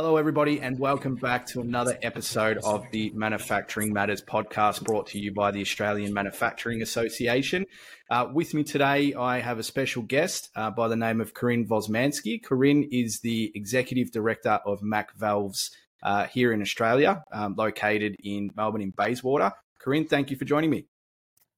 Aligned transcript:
Hello, 0.00 0.16
everybody, 0.16 0.60
and 0.60 0.78
welcome 0.78 1.16
back 1.16 1.44
to 1.44 1.60
another 1.60 1.98
episode 2.02 2.58
of 2.58 2.84
the 2.92 3.10
Manufacturing 3.16 3.92
Matters 3.92 4.22
podcast 4.22 4.84
brought 4.84 5.08
to 5.08 5.18
you 5.18 5.34
by 5.34 5.50
the 5.50 5.60
Australian 5.60 6.14
Manufacturing 6.14 6.82
Association. 6.82 7.66
Uh, 8.08 8.28
with 8.32 8.54
me 8.54 8.62
today, 8.62 9.12
I 9.14 9.40
have 9.40 9.58
a 9.58 9.64
special 9.64 10.04
guest 10.04 10.50
uh, 10.54 10.70
by 10.70 10.86
the 10.86 10.94
name 10.94 11.20
of 11.20 11.34
Karin 11.34 11.66
Vosmansky. 11.66 12.40
Karin 12.40 12.88
is 12.92 13.18
the 13.22 13.50
Executive 13.56 14.12
Director 14.12 14.60
of 14.64 14.84
Mack 14.84 15.16
Valves 15.16 15.72
uh, 16.04 16.26
here 16.26 16.52
in 16.52 16.62
Australia, 16.62 17.24
um, 17.32 17.56
located 17.58 18.14
in 18.22 18.52
Melbourne 18.54 18.82
in 18.82 18.90
Bayswater. 18.90 19.50
Karin, 19.82 20.06
thank 20.06 20.30
you 20.30 20.36
for 20.36 20.44
joining 20.44 20.70
me. 20.70 20.86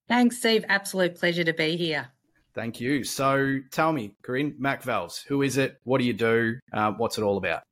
Thanks, 0.09 0.39
Steve. 0.39 0.65
Absolute 0.67 1.15
pleasure 1.17 1.45
to 1.45 1.53
be 1.53 1.77
here. 1.77 2.09
Thank 2.55 2.81
you. 2.81 3.05
So 3.05 3.59
tell 3.71 3.93
me, 3.93 4.15
Karin, 4.25 4.55
Mack 4.59 4.83
Valves, 4.83 5.23
who 5.29 5.43
is 5.43 5.59
it? 5.59 5.77
What 5.85 5.99
do 5.99 6.05
you 6.07 6.15
do? 6.15 6.55
Uh, 6.73 6.93
what's 6.93 7.19
it 7.19 7.23
all 7.23 7.37
about? 7.37 7.65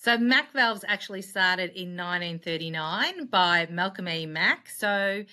So 0.00 0.16
Mack 0.16 0.52
Valves 0.52 0.84
actually 0.86 1.22
started 1.22 1.72
in 1.72 1.96
1939 1.96 3.26
by 3.26 3.66
Malcolm 3.68 4.08
E. 4.08 4.26
Mack. 4.26 4.70
So 4.70 5.24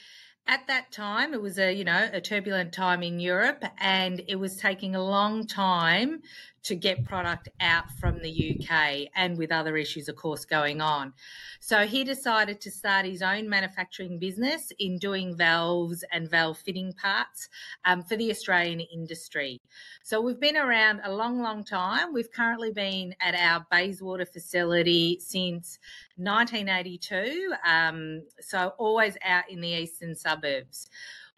at 0.47 0.65
that 0.65 0.91
time 0.91 1.35
it 1.35 1.41
was 1.41 1.59
a 1.59 1.71
you 1.71 1.83
know 1.83 2.09
a 2.11 2.19
turbulent 2.19 2.73
time 2.73 3.03
in 3.03 3.19
Europe 3.19 3.63
and 3.77 4.23
it 4.27 4.37
was 4.37 4.57
taking 4.57 4.95
a 4.95 5.03
long 5.03 5.45
time 5.45 6.23
to 6.65 6.75
get 6.75 7.05
product 7.05 7.47
out 7.59 7.89
from 7.91 8.19
the 8.21 8.57
UK 8.59 9.07
and 9.15 9.37
with 9.37 9.51
other 9.51 9.77
issues 9.77 10.09
of 10.09 10.15
course 10.15 10.45
going 10.45 10.81
on. 10.81 11.13
So 11.59 11.85
he 11.85 12.03
decided 12.03 12.59
to 12.61 12.71
start 12.71 13.05
his 13.05 13.21
own 13.21 13.47
manufacturing 13.47 14.17
business 14.17 14.71
in 14.79 14.97
doing 14.97 15.37
valves 15.37 16.03
and 16.11 16.29
valve 16.29 16.57
fitting 16.57 16.91
parts 16.93 17.49
um, 17.85 18.01
for 18.01 18.15
the 18.15 18.31
Australian 18.31 18.79
industry. 18.79 19.61
So 20.03 20.19
we've 20.21 20.39
been 20.39 20.57
around 20.57 21.01
a 21.03 21.13
long, 21.13 21.39
long 21.39 21.63
time. 21.63 22.13
We've 22.13 22.31
currently 22.31 22.71
been 22.71 23.15
at 23.21 23.35
our 23.35 23.65
Bayswater 23.71 24.25
facility 24.25 25.19
since 25.19 25.77
1982, 26.17 27.53
um, 27.65 28.23
so 28.39 28.73
always 28.77 29.17
out 29.23 29.49
in 29.49 29.61
the 29.61 29.69
eastern 29.69 30.15
suburbs. 30.15 30.89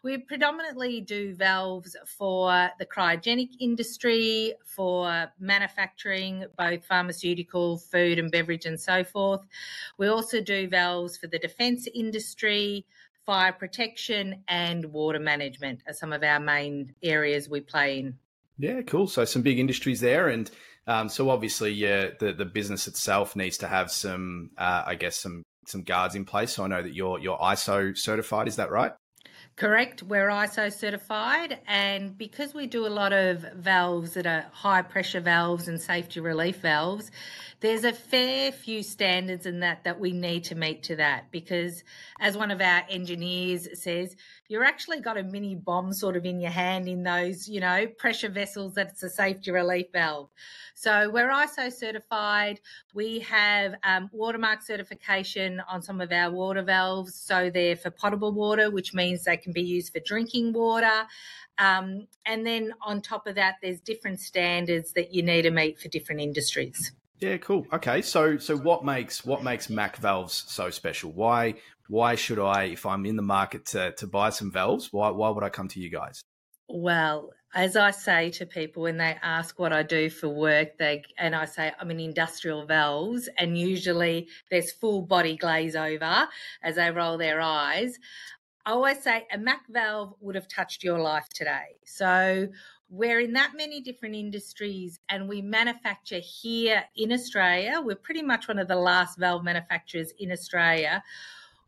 We 0.04 0.18
predominantly 0.18 1.00
do 1.00 1.34
valves 1.34 1.96
for 2.06 2.70
the 2.78 2.86
cryogenic 2.86 3.50
industry, 3.58 4.54
for 4.64 5.26
manufacturing, 5.40 6.44
both 6.56 6.84
pharmaceutical, 6.84 7.78
food 7.78 8.20
and 8.20 8.30
beverage, 8.30 8.64
and 8.64 8.80
so 8.80 9.02
forth. 9.02 9.40
We 9.98 10.06
also 10.06 10.40
do 10.40 10.68
valves 10.68 11.18
for 11.18 11.26
the 11.26 11.38
defence 11.38 11.88
industry, 11.92 12.86
fire 13.26 13.52
protection, 13.52 14.44
and 14.46 14.84
water 14.86 15.18
management 15.18 15.82
are 15.88 15.94
some 15.94 16.12
of 16.12 16.22
our 16.22 16.38
main 16.38 16.94
areas 17.02 17.48
we 17.48 17.60
play 17.60 17.98
in. 17.98 18.18
Yeah, 18.56 18.82
cool. 18.82 19.08
So 19.08 19.24
some 19.24 19.42
big 19.42 19.58
industries 19.58 20.00
there, 20.00 20.28
and 20.28 20.48
um, 20.86 21.08
so 21.08 21.28
obviously, 21.28 21.72
yeah, 21.72 22.10
the 22.18 22.32
the 22.32 22.44
business 22.44 22.86
itself 22.86 23.34
needs 23.34 23.58
to 23.58 23.68
have 23.68 23.90
some, 23.90 24.50
uh, 24.56 24.84
I 24.86 24.94
guess, 24.94 25.16
some 25.16 25.42
some 25.66 25.82
guards 25.82 26.14
in 26.14 26.24
place. 26.24 26.52
So 26.52 26.64
I 26.64 26.68
know 26.68 26.82
that 26.82 26.94
you're 26.94 27.18
you're 27.18 27.38
ISO 27.38 27.96
certified. 27.98 28.48
Is 28.48 28.56
that 28.56 28.70
right? 28.70 28.92
Correct. 29.58 30.04
We're 30.04 30.28
ISO 30.28 30.72
certified, 30.72 31.58
and 31.66 32.16
because 32.16 32.54
we 32.54 32.68
do 32.68 32.86
a 32.86 32.94
lot 33.00 33.12
of 33.12 33.40
valves 33.54 34.14
that 34.14 34.24
are 34.24 34.46
high 34.52 34.82
pressure 34.82 35.18
valves 35.18 35.66
and 35.66 35.80
safety 35.80 36.20
relief 36.20 36.58
valves, 36.58 37.10
there's 37.60 37.82
a 37.82 37.92
fair 37.92 38.52
few 38.52 38.82
standards 38.84 39.44
in 39.44 39.60
that 39.60 39.82
that 39.84 39.98
we 39.98 40.12
need 40.12 40.44
to 40.44 40.54
meet 40.54 40.84
to 40.84 40.96
that. 40.96 41.30
Because, 41.32 41.82
as 42.20 42.36
one 42.36 42.50
of 42.50 42.60
our 42.60 42.84
engineers 42.88 43.68
says, 43.82 44.14
you're 44.48 44.64
actually 44.64 45.00
got 45.00 45.18
a 45.18 45.24
mini 45.24 45.56
bomb 45.56 45.92
sort 45.92 46.16
of 46.16 46.24
in 46.24 46.40
your 46.40 46.52
hand 46.52 46.88
in 46.88 47.02
those, 47.02 47.48
you 47.48 47.60
know, 47.60 47.86
pressure 47.98 48.28
vessels 48.28 48.74
that's 48.74 49.02
a 49.02 49.10
safety 49.10 49.50
relief 49.50 49.86
valve. 49.92 50.30
So 50.74 51.10
we're 51.10 51.28
ISO 51.30 51.72
certified. 51.72 52.60
We 52.94 53.18
have 53.20 53.74
um, 53.82 54.08
watermark 54.12 54.62
certification 54.62 55.60
on 55.68 55.82
some 55.82 56.00
of 56.00 56.12
our 56.12 56.30
water 56.30 56.62
valves. 56.62 57.14
So 57.16 57.50
they're 57.50 57.76
for 57.76 57.90
potable 57.90 58.32
water, 58.32 58.70
which 58.70 58.94
means 58.94 59.24
they 59.24 59.36
can 59.36 59.52
be 59.52 59.62
used 59.62 59.92
for 59.92 60.00
drinking 60.00 60.52
water. 60.52 61.06
Um, 61.58 62.06
and 62.24 62.46
then 62.46 62.72
on 62.80 63.02
top 63.02 63.26
of 63.26 63.34
that, 63.34 63.56
there's 63.60 63.80
different 63.80 64.20
standards 64.20 64.92
that 64.92 65.12
you 65.12 65.24
need 65.24 65.42
to 65.42 65.50
meet 65.50 65.80
for 65.80 65.88
different 65.88 66.20
industries. 66.20 66.92
Yeah, 67.20 67.36
cool. 67.38 67.66
Okay, 67.72 68.02
so 68.02 68.38
so 68.38 68.56
what 68.56 68.84
makes 68.84 69.24
what 69.24 69.42
makes 69.42 69.68
Mack 69.68 69.96
valves 69.96 70.44
so 70.48 70.70
special? 70.70 71.10
Why 71.12 71.54
why 71.88 72.14
should 72.14 72.38
I, 72.38 72.64
if 72.64 72.86
I'm 72.86 73.06
in 73.06 73.16
the 73.16 73.22
market 73.22 73.66
to 73.66 73.92
to 73.92 74.06
buy 74.06 74.30
some 74.30 74.52
valves, 74.52 74.92
why 74.92 75.10
why 75.10 75.30
would 75.30 75.42
I 75.42 75.48
come 75.48 75.68
to 75.68 75.80
you 75.80 75.90
guys? 75.90 76.20
Well, 76.68 77.30
as 77.54 77.76
I 77.76 77.90
say 77.90 78.30
to 78.32 78.46
people 78.46 78.82
when 78.82 78.98
they 78.98 79.16
ask 79.22 79.58
what 79.58 79.72
I 79.72 79.82
do 79.82 80.10
for 80.10 80.28
work, 80.28 80.78
they 80.78 81.02
and 81.18 81.34
I 81.34 81.46
say 81.46 81.72
I'm 81.80 81.90
in 81.90 81.98
industrial 81.98 82.66
valves, 82.66 83.28
and 83.36 83.58
usually 83.58 84.28
there's 84.50 84.70
full 84.70 85.02
body 85.02 85.36
glaze 85.36 85.74
over 85.74 86.28
as 86.62 86.76
they 86.76 86.90
roll 86.90 87.18
their 87.18 87.40
eyes. 87.40 87.98
I 88.66 88.72
always 88.72 89.02
say 89.02 89.26
a 89.32 89.38
Mack 89.38 89.62
valve 89.70 90.14
would 90.20 90.34
have 90.34 90.46
touched 90.46 90.84
your 90.84 90.98
life 91.00 91.26
today. 91.34 91.78
So 91.86 92.48
we're 92.90 93.20
in 93.20 93.34
that 93.34 93.52
many 93.56 93.80
different 93.80 94.14
industries 94.14 94.98
and 95.10 95.28
we 95.28 95.42
manufacture 95.42 96.20
here 96.20 96.84
in 96.96 97.12
Australia. 97.12 97.80
We're 97.84 97.96
pretty 97.96 98.22
much 98.22 98.48
one 98.48 98.58
of 98.58 98.68
the 98.68 98.76
last 98.76 99.18
valve 99.18 99.44
manufacturers 99.44 100.12
in 100.18 100.32
Australia. 100.32 101.02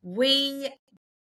We 0.03 0.71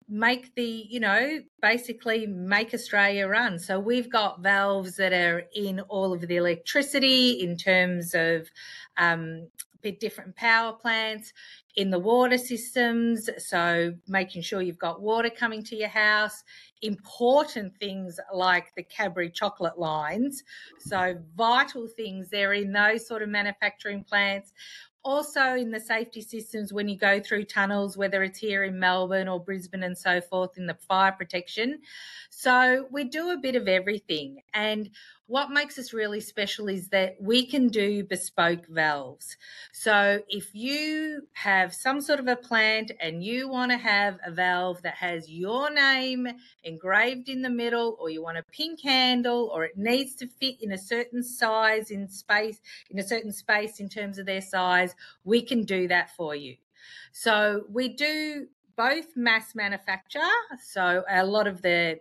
make 0.08 0.54
the, 0.56 0.86
you 0.90 1.00
know, 1.00 1.40
basically 1.62 2.28
make 2.28 2.74
Australia 2.74 3.28
run. 3.28 3.60
So 3.60 3.80
we've 3.80 4.12
got 4.12 4.42
valves 4.42 4.96
that 4.98 5.12
are 5.12 5.44
in 5.56 5.82
all 5.82 6.14
of 6.14 6.22
the 6.22 6.38
electricity 6.38 7.42
in 7.42 7.58
terms 7.58 8.14
of 8.14 8.50
um, 8.98 9.48
different 10.00 10.36
power 10.36 10.72
plants 10.72 11.34
in 11.76 11.90
the 11.90 12.00
water 12.00 12.38
systems. 12.38 13.30
So 13.38 13.94
making 14.08 14.44
sure 14.44 14.62
you've 14.62 14.78
got 14.78 15.02
water 15.02 15.30
coming 15.30 15.64
to 15.64 15.76
your 15.76 15.90
house, 15.90 16.44
important 16.84 17.76
things 17.80 18.20
like 18.34 18.74
the 18.76 18.84
Cadbury 18.84 19.30
chocolate 19.30 19.80
lines. 19.80 20.44
So 20.80 21.18
vital 21.36 21.88
things 21.88 22.30
there 22.30 22.54
in 22.54 22.72
those 22.72 23.08
sort 23.08 23.24
of 23.24 23.30
manufacturing 23.30 24.04
plants 24.04 24.54
also 25.04 25.56
in 25.56 25.70
the 25.70 25.80
safety 25.80 26.22
systems 26.22 26.72
when 26.72 26.88
you 26.88 26.98
go 26.98 27.20
through 27.20 27.44
tunnels, 27.44 27.98
whether 27.98 28.24
it's 28.24 28.40
here 28.40 28.64
in 28.64 28.80
Melbourne 28.80 29.28
or 29.28 29.40
Brisbane 29.40 29.84
and 29.84 29.98
so 29.98 30.22
forth, 30.22 30.58
in 30.58 30.66
the 30.66 30.78
fire 30.88 31.12
protection. 31.12 31.80
So 32.44 32.88
we 32.92 33.06
do 33.06 33.30
a 33.30 33.38
bit 33.38 33.56
of 33.56 33.70
everything. 33.70 34.42
And 34.54 34.90
what 35.28 35.50
makes 35.50 35.80
us 35.80 35.94
really 35.94 36.20
special 36.20 36.68
is 36.68 36.90
that 36.90 37.16
we 37.22 37.46
can 37.46 37.70
do 37.70 38.04
bespoke 38.04 38.68
valves. 38.68 39.38
So 39.72 40.20
if 40.28 40.54
you 40.54 41.22
have 41.32 41.74
some 41.74 42.02
sort 42.02 42.20
of 42.20 42.28
a 42.28 42.36
plant 42.36 42.92
and 43.00 43.24
you 43.24 43.48
want 43.48 43.72
to 43.72 43.78
have 43.78 44.20
a 44.26 44.32
valve 44.32 44.82
that 44.82 44.96
has 44.96 45.30
your 45.30 45.74
name 45.74 46.28
engraved 46.66 47.30
in 47.30 47.44
the 47.44 47.50
middle, 47.50 47.96
or 47.98 48.10
you 48.10 48.22
want 48.22 48.38
a 48.38 48.44
pink 48.52 48.82
handle, 48.82 49.50
or 49.54 49.64
it 49.64 49.78
needs 49.78 50.14
to 50.16 50.28
fit 50.28 50.62
in 50.62 50.74
a 50.74 50.78
certain 50.78 51.24
size 51.24 51.92
in 51.92 52.10
space, 52.10 52.60
in 52.90 53.00
a 53.00 53.08
certain 53.08 53.32
space 53.32 53.80
in 53.80 53.88
terms 53.88 54.18
of 54.18 54.26
their 54.26 54.42
size, 54.42 54.94
we 55.24 55.42
can 55.42 55.64
do 55.64 55.88
that 55.88 56.14
for 56.18 56.36
you. 56.36 56.58
So 57.14 57.64
we 57.70 57.88
do 57.88 58.48
both 58.76 59.16
mass 59.16 59.56
manufacture. 59.56 60.20
So 60.62 61.06
a 61.10 61.26
lot 61.26 61.48
of 61.48 61.62
the 61.62 62.00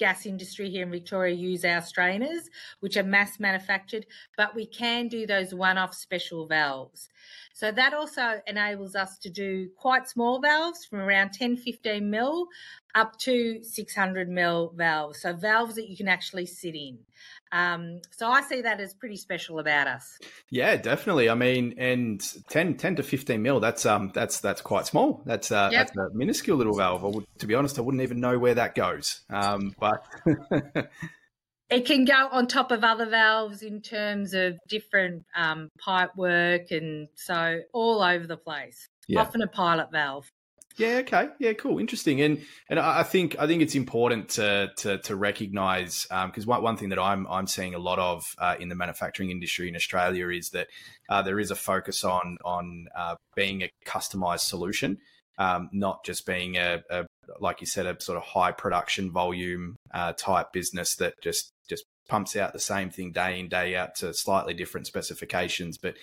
gas 0.00 0.26
industry 0.26 0.68
here 0.70 0.82
in 0.82 0.90
Victoria 0.90 1.34
use 1.34 1.64
our 1.64 1.82
strainers, 1.82 2.50
which 2.80 2.96
are 2.96 3.04
mass 3.04 3.38
manufactured, 3.38 4.06
but 4.36 4.54
we 4.56 4.66
can 4.66 5.06
do 5.06 5.26
those 5.26 5.54
one 5.54 5.78
off 5.78 5.94
special 5.94 6.46
valves. 6.46 7.10
So 7.52 7.70
that 7.70 7.92
also 7.92 8.40
enables 8.46 8.96
us 8.96 9.18
to 9.18 9.30
do 9.30 9.68
quite 9.76 10.08
small 10.08 10.40
valves 10.40 10.86
from 10.86 11.00
around 11.00 11.32
10, 11.32 11.58
15 11.58 12.10
mil 12.10 12.46
up 12.94 13.16
to 13.18 13.62
600 13.62 14.28
mil 14.28 14.72
valves. 14.74 15.20
So 15.20 15.34
valves 15.34 15.74
that 15.74 15.88
you 15.88 15.96
can 15.96 16.08
actually 16.08 16.46
sit 16.46 16.74
in. 16.74 16.98
Um, 17.52 18.00
so 18.10 18.28
I 18.28 18.42
see 18.42 18.62
that 18.62 18.80
as 18.80 18.94
pretty 18.94 19.16
special 19.16 19.58
about 19.58 19.86
us. 19.86 20.18
Yeah, 20.50 20.76
definitely. 20.76 21.28
I 21.28 21.34
mean, 21.34 21.74
and 21.78 22.22
10, 22.48 22.76
10 22.76 22.96
to 22.96 23.02
15 23.02 23.42
mil, 23.42 23.60
that's, 23.60 23.84
um, 23.86 24.12
that's, 24.14 24.40
that's 24.40 24.60
quite 24.60 24.86
small. 24.86 25.22
That's, 25.26 25.50
uh, 25.50 25.68
yep. 25.72 25.88
that's 25.88 25.96
a 25.96 26.14
minuscule 26.14 26.56
little 26.56 26.76
valve. 26.76 27.04
I 27.04 27.08
would, 27.08 27.26
to 27.38 27.46
be 27.46 27.54
honest, 27.54 27.78
I 27.78 27.82
wouldn't 27.82 28.02
even 28.02 28.20
know 28.20 28.38
where 28.38 28.54
that 28.54 28.74
goes. 28.74 29.22
Um, 29.30 29.74
but 29.78 30.04
it 31.70 31.86
can 31.86 32.04
go 32.04 32.28
on 32.30 32.46
top 32.46 32.70
of 32.70 32.84
other 32.84 33.06
valves 33.06 33.62
in 33.62 33.80
terms 33.80 34.34
of 34.34 34.58
different 34.68 35.24
um, 35.36 35.68
pipe 35.78 36.10
work 36.16 36.70
and 36.70 37.08
so 37.14 37.60
all 37.72 38.02
over 38.02 38.26
the 38.26 38.36
place. 38.36 38.88
Yeah. 39.08 39.20
Often 39.20 39.42
a 39.42 39.48
pilot 39.48 39.90
valve. 39.90 40.30
Yeah. 40.76 40.98
Okay. 40.98 41.28
Yeah. 41.38 41.52
Cool. 41.54 41.78
Interesting. 41.78 42.20
And 42.20 42.44
and 42.68 42.78
I 42.78 43.02
think 43.02 43.36
I 43.38 43.46
think 43.46 43.62
it's 43.62 43.74
important 43.74 44.30
to 44.30 44.70
to, 44.78 44.98
to 44.98 45.16
recognise 45.16 46.04
because 46.04 46.44
um, 46.44 46.48
one, 46.48 46.62
one 46.62 46.76
thing 46.76 46.90
that 46.90 46.98
I'm 46.98 47.26
I'm 47.26 47.46
seeing 47.46 47.74
a 47.74 47.78
lot 47.78 47.98
of 47.98 48.24
uh, 48.38 48.56
in 48.58 48.68
the 48.68 48.74
manufacturing 48.74 49.30
industry 49.30 49.68
in 49.68 49.76
Australia 49.76 50.28
is 50.28 50.50
that 50.50 50.68
uh, 51.08 51.22
there 51.22 51.40
is 51.40 51.50
a 51.50 51.56
focus 51.56 52.04
on 52.04 52.38
on 52.44 52.88
uh, 52.96 53.16
being 53.34 53.62
a 53.62 53.70
customised 53.84 54.40
solution, 54.40 54.98
um, 55.38 55.68
not 55.72 56.04
just 56.04 56.24
being 56.24 56.56
a, 56.56 56.82
a, 56.88 57.06
like 57.40 57.60
you 57.60 57.66
said 57.66 57.86
a 57.86 58.00
sort 58.00 58.16
of 58.16 58.22
high 58.24 58.52
production 58.52 59.10
volume 59.10 59.76
uh, 59.92 60.12
type 60.14 60.52
business 60.52 60.94
that 60.96 61.14
just 61.22 61.52
just 61.68 61.84
pumps 62.08 62.36
out 62.36 62.52
the 62.52 62.58
same 62.60 62.90
thing 62.90 63.12
day 63.12 63.38
in 63.38 63.48
day 63.48 63.76
out 63.76 63.94
to 63.96 64.14
slightly 64.14 64.54
different 64.54 64.86
specifications, 64.86 65.78
but 65.78 65.94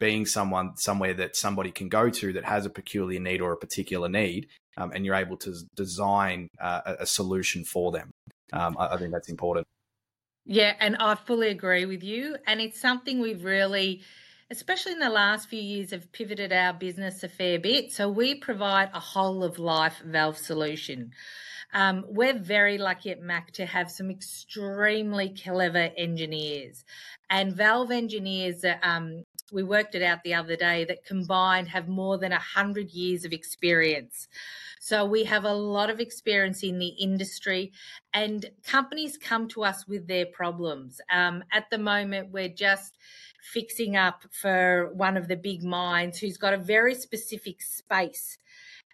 being 0.00 0.26
someone 0.26 0.76
somewhere 0.76 1.14
that 1.14 1.36
somebody 1.36 1.70
can 1.70 1.88
go 1.88 2.10
to 2.10 2.32
that 2.32 2.44
has 2.44 2.66
a 2.66 2.70
peculiar 2.70 3.20
need 3.20 3.40
or 3.40 3.52
a 3.52 3.56
particular 3.56 4.08
need, 4.08 4.48
um, 4.76 4.92
and 4.94 5.04
you're 5.04 5.14
able 5.14 5.36
to 5.38 5.54
design 5.74 6.48
uh, 6.60 6.96
a, 7.00 7.06
solution 7.06 7.64
for 7.64 7.92
them. 7.92 8.10
Um, 8.52 8.76
I, 8.78 8.94
I 8.94 8.96
think 8.96 9.12
that's 9.12 9.28
important. 9.28 9.66
Yeah, 10.44 10.74
and 10.78 10.96
I 10.96 11.14
fully 11.14 11.48
agree 11.48 11.86
with 11.86 12.02
you. 12.02 12.36
And 12.46 12.60
it's 12.60 12.80
something 12.80 13.20
we've 13.20 13.44
really, 13.44 14.02
especially 14.50 14.92
in 14.92 14.98
the 14.98 15.08
last 15.08 15.48
few 15.48 15.60
years, 15.60 15.92
have 15.92 16.12
pivoted 16.12 16.52
our 16.52 16.72
business 16.72 17.22
a 17.22 17.28
fair 17.28 17.58
bit. 17.58 17.92
So 17.92 18.08
we 18.10 18.34
provide 18.34 18.90
a 18.92 19.00
whole 19.00 19.42
of 19.42 19.58
life 19.58 20.02
valve 20.04 20.36
solution. 20.36 21.12
Um, 21.72 22.04
we're 22.08 22.38
very 22.38 22.78
lucky 22.78 23.10
at 23.10 23.20
Mack 23.20 23.52
to 23.52 23.66
have 23.66 23.90
some 23.90 24.10
extremely 24.10 25.30
clever 25.30 25.90
engineers 25.96 26.84
and 27.28 27.52
valve 27.52 27.90
engineers 27.90 28.60
that 28.60 28.78
um, 28.82 29.24
we 29.52 29.62
worked 29.62 29.94
it 29.94 30.02
out 30.02 30.22
the 30.22 30.34
other 30.34 30.56
day 30.56 30.84
that 30.84 31.04
combined 31.04 31.68
have 31.68 31.88
more 31.88 32.18
than 32.18 32.32
100 32.32 32.90
years 32.90 33.24
of 33.24 33.32
experience. 33.32 34.28
So 34.80 35.04
we 35.04 35.24
have 35.24 35.44
a 35.44 35.54
lot 35.54 35.90
of 35.90 36.00
experience 36.00 36.62
in 36.62 36.78
the 36.78 36.88
industry, 36.88 37.72
and 38.12 38.44
companies 38.64 39.16
come 39.16 39.48
to 39.48 39.64
us 39.64 39.86
with 39.86 40.06
their 40.06 40.26
problems. 40.26 41.00
Um, 41.10 41.44
at 41.52 41.70
the 41.70 41.78
moment, 41.78 42.32
we're 42.32 42.48
just 42.48 42.98
fixing 43.42 43.96
up 43.96 44.24
for 44.32 44.90
one 44.94 45.16
of 45.16 45.28
the 45.28 45.36
big 45.36 45.62
mines 45.62 46.18
who's 46.18 46.38
got 46.38 46.54
a 46.54 46.58
very 46.58 46.94
specific 46.94 47.60
space 47.60 48.38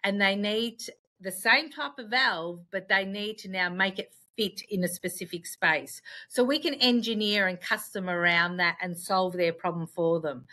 and 0.03 0.19
they 0.19 0.35
need 0.35 0.81
the 1.21 1.31
same 1.31 1.69
type 1.69 1.97
of 1.99 2.09
valve, 2.09 2.59
but 2.71 2.89
they 2.89 3.05
need 3.05 3.37
to 3.37 3.49
now 3.49 3.69
make 3.69 3.99
it 3.99 4.13
fit 4.37 4.61
in 4.69 4.83
a 4.83 4.87
specific 4.87 5.45
space. 5.45 6.01
So 6.27 6.43
we 6.43 6.59
can 6.59 6.73
engineer 6.75 7.47
and 7.47 7.59
custom 7.59 8.09
around 8.09 8.57
that 8.57 8.77
and 8.81 8.97
solve 8.97 9.33
their 9.33 9.53
problem 9.53 9.87
for 9.87 10.19
them. 10.19 10.45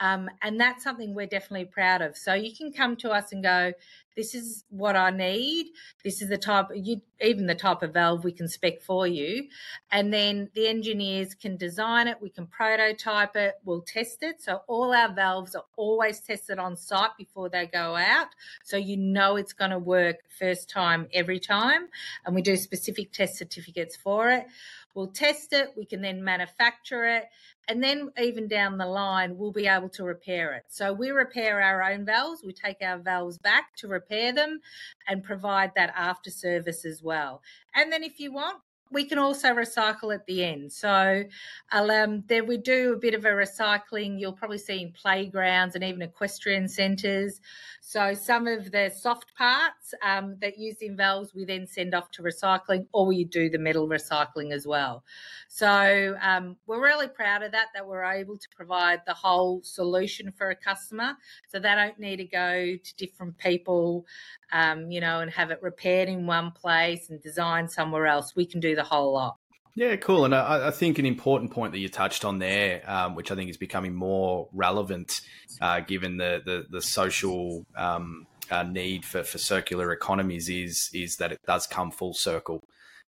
Um, 0.00 0.28
and 0.42 0.60
that's 0.60 0.84
something 0.84 1.14
we're 1.14 1.26
definitely 1.26 1.66
proud 1.66 2.02
of. 2.02 2.16
So 2.16 2.34
you 2.34 2.54
can 2.54 2.72
come 2.72 2.96
to 2.96 3.10
us 3.10 3.32
and 3.32 3.42
go, 3.42 3.72
this 4.16 4.34
is 4.34 4.64
what 4.68 4.96
I 4.96 5.10
need. 5.10 5.68
This 6.04 6.22
is 6.22 6.28
the 6.28 6.38
type, 6.38 6.66
you, 6.74 7.00
even 7.20 7.46
the 7.46 7.54
type 7.54 7.82
of 7.82 7.92
valve 7.92 8.24
we 8.24 8.32
can 8.32 8.48
spec 8.48 8.80
for 8.82 9.06
you. 9.06 9.48
And 9.90 10.12
then 10.12 10.50
the 10.54 10.68
engineers 10.68 11.34
can 11.34 11.56
design 11.56 12.08
it, 12.08 12.20
we 12.20 12.30
can 12.30 12.46
prototype 12.46 13.36
it, 13.36 13.54
we'll 13.64 13.82
test 13.82 14.22
it. 14.22 14.42
So 14.42 14.62
all 14.66 14.92
our 14.92 15.12
valves 15.12 15.54
are 15.54 15.64
always 15.76 16.20
tested 16.20 16.58
on 16.58 16.76
site 16.76 17.16
before 17.16 17.48
they 17.48 17.66
go 17.66 17.96
out. 17.96 18.28
So 18.64 18.76
you 18.76 18.96
know 18.96 19.36
it's 19.36 19.52
going 19.52 19.70
to 19.70 19.78
work 19.78 20.16
first 20.38 20.68
time, 20.68 21.08
every 21.12 21.38
time. 21.38 21.88
And 22.24 22.34
we 22.34 22.42
do 22.42 22.56
specific 22.56 23.12
test 23.12 23.36
certificates 23.36 23.96
for 23.96 24.30
it. 24.30 24.46
We'll 24.94 25.08
test 25.08 25.52
it, 25.52 25.72
we 25.76 25.84
can 25.84 26.02
then 26.02 26.22
manufacture 26.22 27.04
it, 27.06 27.24
and 27.68 27.82
then 27.82 28.10
even 28.20 28.48
down 28.48 28.78
the 28.78 28.86
line, 28.86 29.38
we'll 29.38 29.52
be 29.52 29.66
able 29.66 29.88
to 29.90 30.04
repair 30.04 30.52
it. 30.54 30.64
So 30.68 30.92
we 30.92 31.10
repair 31.10 31.62
our 31.62 31.82
own 31.82 32.04
valves, 32.04 32.42
we 32.44 32.52
take 32.52 32.82
our 32.82 32.98
valves 32.98 33.38
back 33.38 33.74
to 33.76 33.88
repair 33.88 34.32
them 34.32 34.60
and 35.08 35.24
provide 35.24 35.72
that 35.76 35.92
after 35.96 36.30
service 36.30 36.84
as 36.84 37.02
well. 37.02 37.42
And 37.74 37.92
then 37.92 38.02
if 38.02 38.20
you 38.20 38.32
want, 38.32 38.58
we 38.92 39.04
can 39.04 39.18
also 39.18 39.48
recycle 39.48 40.14
at 40.14 40.26
the 40.26 40.44
end. 40.44 40.72
So 40.72 41.24
um, 41.72 42.24
there 42.26 42.44
we 42.44 42.58
do 42.58 42.92
a 42.92 42.96
bit 42.96 43.14
of 43.14 43.24
a 43.24 43.30
recycling. 43.30 44.20
You'll 44.20 44.32
probably 44.32 44.58
see 44.58 44.82
in 44.82 44.92
playgrounds 44.92 45.74
and 45.74 45.84
even 45.84 46.02
equestrian 46.02 46.68
centres. 46.68 47.40
So 47.80 48.14
some 48.14 48.46
of 48.46 48.70
the 48.70 48.90
soft 48.96 49.34
parts 49.36 49.94
um, 50.02 50.36
that 50.40 50.58
use 50.58 50.76
in 50.80 50.96
valves 50.96 51.34
we 51.34 51.44
then 51.44 51.66
send 51.66 51.94
off 51.94 52.10
to 52.12 52.22
recycling, 52.22 52.86
or 52.92 53.06
we 53.06 53.24
do 53.24 53.50
the 53.50 53.58
metal 53.58 53.88
recycling 53.88 54.52
as 54.52 54.66
well. 54.66 55.04
So 55.48 56.16
um, 56.22 56.56
we're 56.66 56.82
really 56.82 57.08
proud 57.08 57.42
of 57.42 57.52
that, 57.52 57.66
that 57.74 57.86
we're 57.86 58.04
able 58.04 58.38
to 58.38 58.48
provide 58.54 59.02
the 59.06 59.14
whole 59.14 59.62
solution 59.62 60.32
for 60.32 60.50
a 60.50 60.56
customer. 60.56 61.16
So 61.48 61.58
they 61.58 61.74
don't 61.74 61.98
need 61.98 62.16
to 62.16 62.24
go 62.24 62.76
to 62.76 62.96
different 62.96 63.36
people, 63.38 64.06
um, 64.52 64.90
you 64.90 65.00
know, 65.00 65.20
and 65.20 65.30
have 65.30 65.50
it 65.50 65.62
repaired 65.62 66.08
in 66.08 66.26
one 66.26 66.52
place 66.52 67.10
and 67.10 67.22
designed 67.22 67.70
somewhere 67.70 68.06
else. 68.06 68.36
We 68.36 68.46
can 68.46 68.60
do 68.60 68.74
the 68.74 68.84
whole 68.84 69.12
lot. 69.12 69.36
Yeah, 69.74 69.96
cool. 69.96 70.26
And 70.26 70.34
I, 70.34 70.68
I, 70.68 70.70
think 70.70 70.98
an 70.98 71.06
important 71.06 71.50
point 71.50 71.72
that 71.72 71.78
you 71.78 71.88
touched 71.88 72.26
on 72.26 72.38
there, 72.38 72.82
um, 72.86 73.14
which 73.14 73.30
I 73.30 73.34
think 73.34 73.48
is 73.48 73.56
becoming 73.56 73.94
more 73.94 74.48
relevant 74.52 75.22
uh, 75.62 75.80
given 75.80 76.18
the, 76.18 76.42
the, 76.44 76.66
the 76.68 76.82
social 76.82 77.64
um, 77.74 78.26
uh, 78.50 78.64
need 78.64 79.06
for, 79.06 79.22
for 79.22 79.38
circular 79.38 79.90
economies, 79.92 80.50
is 80.50 80.90
is 80.92 81.16
that 81.16 81.32
it 81.32 81.40
does 81.46 81.66
come 81.66 81.90
full 81.90 82.12
circle. 82.12 82.62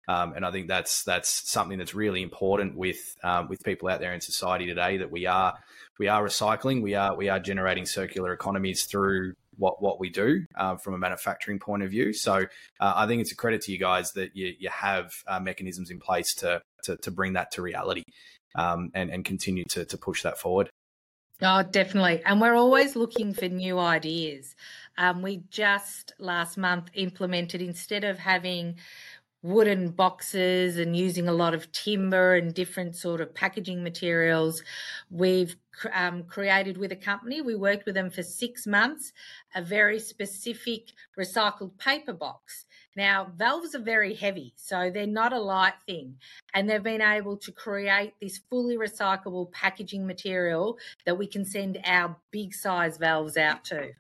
Um, 0.08 0.32
and 0.35 0.44
I 0.44 0.50
think 0.50 0.69
that's 0.69 1.05
that's 1.05 1.50
something 1.50 1.76
that's 1.76 1.94
really 1.94 2.23
important 2.23 2.76
with 2.76 3.14
um, 3.23 3.49
with 3.49 3.62
people 3.62 3.88
out 3.88 4.00
there 4.00 4.14
in 4.14 4.23
society 4.23 4.67
today 4.67 4.99
that 4.99 5.11
we 5.11 5.26
are 5.26 5.55
we 5.99 6.08
are 6.08 6.25
recycling, 6.25 6.82
we 6.82 6.94
are 6.94 7.14
we 7.14 7.29
are 7.29 7.41
generating 7.41 7.85
circular 7.85 8.32
economies 8.32 8.85
through 8.85 9.35
what 9.56 9.83
what 9.83 10.01
we 10.01 10.11
do 10.11 10.45
uh, 10.56 10.77
from 10.77 10.95
a 10.95 10.99
manufacturing 10.99 11.59
point 11.59 11.83
of 11.83 11.91
view. 11.91 12.12
So 12.12 12.35
uh, 12.81 12.93
I 12.97 13.06
think 13.06 13.21
it's 13.21 13.33
a 13.33 13.37
credit 13.37 13.62
to 13.62 13.73
you 13.73 13.79
guys 13.79 14.12
that 14.12 14.35
you, 14.35 14.55
you 14.59 14.69
have 14.71 15.12
uh, 15.27 15.41
mechanisms 15.41 15.91
in 15.91 16.01
place 16.01 16.35
to, 16.37 16.61
to, 16.85 16.97
to 16.99 17.11
bring 17.11 17.35
that 17.35 17.51
to 17.53 17.62
reality 17.62 18.03
um, 18.55 18.91
and 18.95 19.11
and 19.11 19.25
continue 19.25 19.65
to 19.71 19.85
to 19.85 19.99
push 19.99 20.23
that 20.23 20.39
forward. 20.39 20.71
Oh, 21.43 21.62
definitely. 21.62 22.23
And 22.25 22.41
we're 22.41 22.55
always 22.55 22.95
looking 22.95 23.35
for 23.35 23.49
new 23.49 23.79
ideas. 23.79 24.55
Um, 24.97 25.21
we 25.21 25.43
just 25.51 26.12
last 26.19 26.56
month 26.56 26.91
implemented 26.95 27.61
instead 27.61 28.05
of 28.05 28.19
having 28.19 28.77
wooden 29.44 29.91
boxes 29.91 30.79
and 30.79 30.96
using 30.96 31.29
a 31.29 31.32
lot 31.32 31.52
of 31.52 31.70
timber 31.70 32.35
and 32.35 32.55
different 32.55 32.96
sort 32.96 33.20
of 33.20 33.35
packaging 33.35 33.85
materials. 33.85 34.62
We've 35.11 35.55
um, 35.93 36.23
created 36.25 36.79
with 36.79 36.93
a 36.93 36.96
company, 36.96 37.43
we 37.43 37.55
worked 37.55 37.85
with 37.85 37.94
them 37.94 38.08
for 38.08 38.23
six 38.23 38.67
months, 38.67 39.12
a 39.55 39.61
very 39.61 40.00
specific 40.00 40.93
recycled 41.19 41.76
paper 41.76 42.14
box. 42.14 42.64
Now, 42.96 43.32
valves 43.37 43.75
are 43.75 43.81
very 43.81 44.14
heavy, 44.14 44.55
so 44.56 44.91
they're 44.91 45.06
not 45.06 45.35
a 45.35 45.41
light 45.41 45.75
thing. 45.87 46.17
And 46.55 46.70
they've 46.70 46.82
been 46.82 47.02
able 47.02 47.37
to 47.38 47.52
create 47.52 48.14
this 48.23 48.41
fully 48.49 48.79
recyclable 48.79 49.52
packaging 49.52 50.06
material 50.06 50.79
that 51.05 51.19
we 51.19 51.26
can 51.26 51.44
send 51.44 51.79
our 51.85 52.17
big 52.31 52.55
size 52.55 52.96
valves 52.96 53.37
out 53.37 53.64
to. 53.67 53.91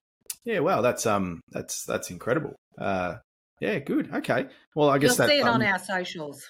Yeah, 0.44 0.60
wow, 0.60 0.80
that's 0.80 1.04
um 1.04 1.40
that's 1.50 1.84
that's 1.84 2.10
incredible. 2.10 2.54
Uh 2.78 3.16
yeah, 3.60 3.78
good. 3.78 4.12
Okay. 4.12 4.46
Well, 4.74 4.90
I 4.90 4.98
guess 4.98 5.10
you'll 5.10 5.26
that, 5.26 5.28
see 5.28 5.38
it 5.38 5.46
um, 5.46 5.54
on 5.54 5.62
our 5.62 5.78
socials. 5.78 6.48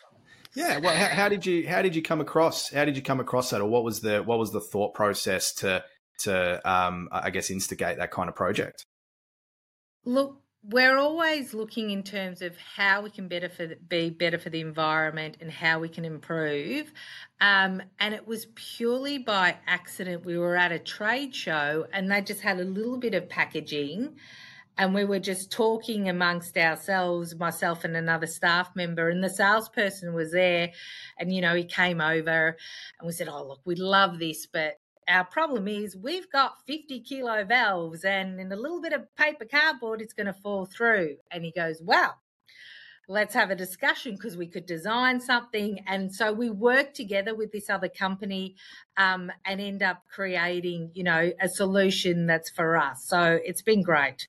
Yeah. 0.54 0.78
Well, 0.78 0.96
how, 0.96 1.06
how, 1.06 1.28
did 1.28 1.44
you 1.44 1.68
how 1.68 1.82
did 1.82 1.96
you 1.96 2.02
come 2.02 2.20
across 2.20 2.70
how 2.70 2.84
did 2.84 2.96
you 2.96 3.02
come 3.02 3.20
across 3.20 3.50
that, 3.50 3.60
or 3.60 3.68
what 3.68 3.84
was 3.84 4.00
the 4.00 4.22
what 4.22 4.38
was 4.38 4.52
the 4.52 4.60
thought 4.60 4.94
process 4.94 5.52
to 5.54 5.84
to 6.20 6.70
um, 6.70 7.08
I 7.12 7.30
guess 7.30 7.50
instigate 7.50 7.98
that 7.98 8.10
kind 8.10 8.28
of 8.28 8.36
project? 8.36 8.86
Look, 10.04 10.40
we're 10.66 10.96
always 10.96 11.52
looking 11.52 11.90
in 11.90 12.02
terms 12.02 12.40
of 12.40 12.56
how 12.56 13.02
we 13.02 13.10
can 13.10 13.28
better 13.28 13.50
for 13.50 13.66
the, 13.66 13.76
be 13.76 14.08
better 14.08 14.38
for 14.38 14.48
the 14.48 14.60
environment 14.60 15.36
and 15.40 15.50
how 15.50 15.78
we 15.78 15.88
can 15.88 16.06
improve. 16.06 16.90
Um, 17.40 17.82
and 17.98 18.14
it 18.14 18.26
was 18.26 18.46
purely 18.54 19.18
by 19.18 19.56
accident. 19.66 20.24
We 20.24 20.38
were 20.38 20.56
at 20.56 20.72
a 20.72 20.78
trade 20.78 21.34
show 21.34 21.86
and 21.92 22.10
they 22.10 22.22
just 22.22 22.40
had 22.40 22.60
a 22.60 22.64
little 22.64 22.96
bit 22.96 23.14
of 23.14 23.28
packaging 23.28 24.16
and 24.76 24.94
we 24.94 25.04
were 25.04 25.20
just 25.20 25.52
talking 25.52 26.08
amongst 26.08 26.56
ourselves, 26.56 27.34
myself 27.36 27.84
and 27.84 27.96
another 27.96 28.26
staff 28.26 28.74
member, 28.74 29.08
and 29.08 29.22
the 29.22 29.30
salesperson 29.30 30.14
was 30.14 30.32
there, 30.32 30.70
and 31.18 31.32
you 31.32 31.40
know 31.40 31.54
he 31.54 31.64
came 31.64 32.00
over, 32.00 32.56
and 32.98 33.06
we 33.06 33.12
said, 33.12 33.28
"Oh 33.28 33.46
look, 33.46 33.60
we 33.64 33.76
love 33.76 34.18
this, 34.18 34.46
but 34.46 34.80
our 35.08 35.24
problem 35.24 35.68
is 35.68 35.96
we've 35.96 36.30
got 36.30 36.54
50 36.66 37.00
kilo 37.00 37.44
valves, 37.44 38.04
and 38.04 38.40
in 38.40 38.50
a 38.50 38.56
little 38.56 38.80
bit 38.80 38.92
of 38.92 39.14
paper 39.16 39.44
cardboard, 39.44 40.00
it's 40.00 40.14
going 40.14 40.26
to 40.26 40.32
fall 40.32 40.66
through." 40.66 41.16
And 41.30 41.44
he 41.44 41.52
goes, 41.52 41.80
"Well." 41.82 42.20
Let's 43.06 43.34
have 43.34 43.50
a 43.50 43.54
discussion 43.54 44.14
because 44.14 44.34
we 44.34 44.46
could 44.46 44.64
design 44.64 45.20
something. 45.20 45.80
And 45.86 46.10
so 46.10 46.32
we 46.32 46.48
worked 46.48 46.96
together 46.96 47.34
with 47.34 47.52
this 47.52 47.68
other 47.68 47.90
company 47.90 48.56
um, 48.96 49.30
and 49.44 49.60
end 49.60 49.82
up 49.82 50.04
creating, 50.08 50.90
you 50.94 51.04
know, 51.04 51.30
a 51.38 51.48
solution 51.50 52.26
that's 52.26 52.48
for 52.48 52.78
us. 52.78 53.04
So 53.06 53.38
it's 53.44 53.60
been 53.60 53.82
great. 53.82 54.26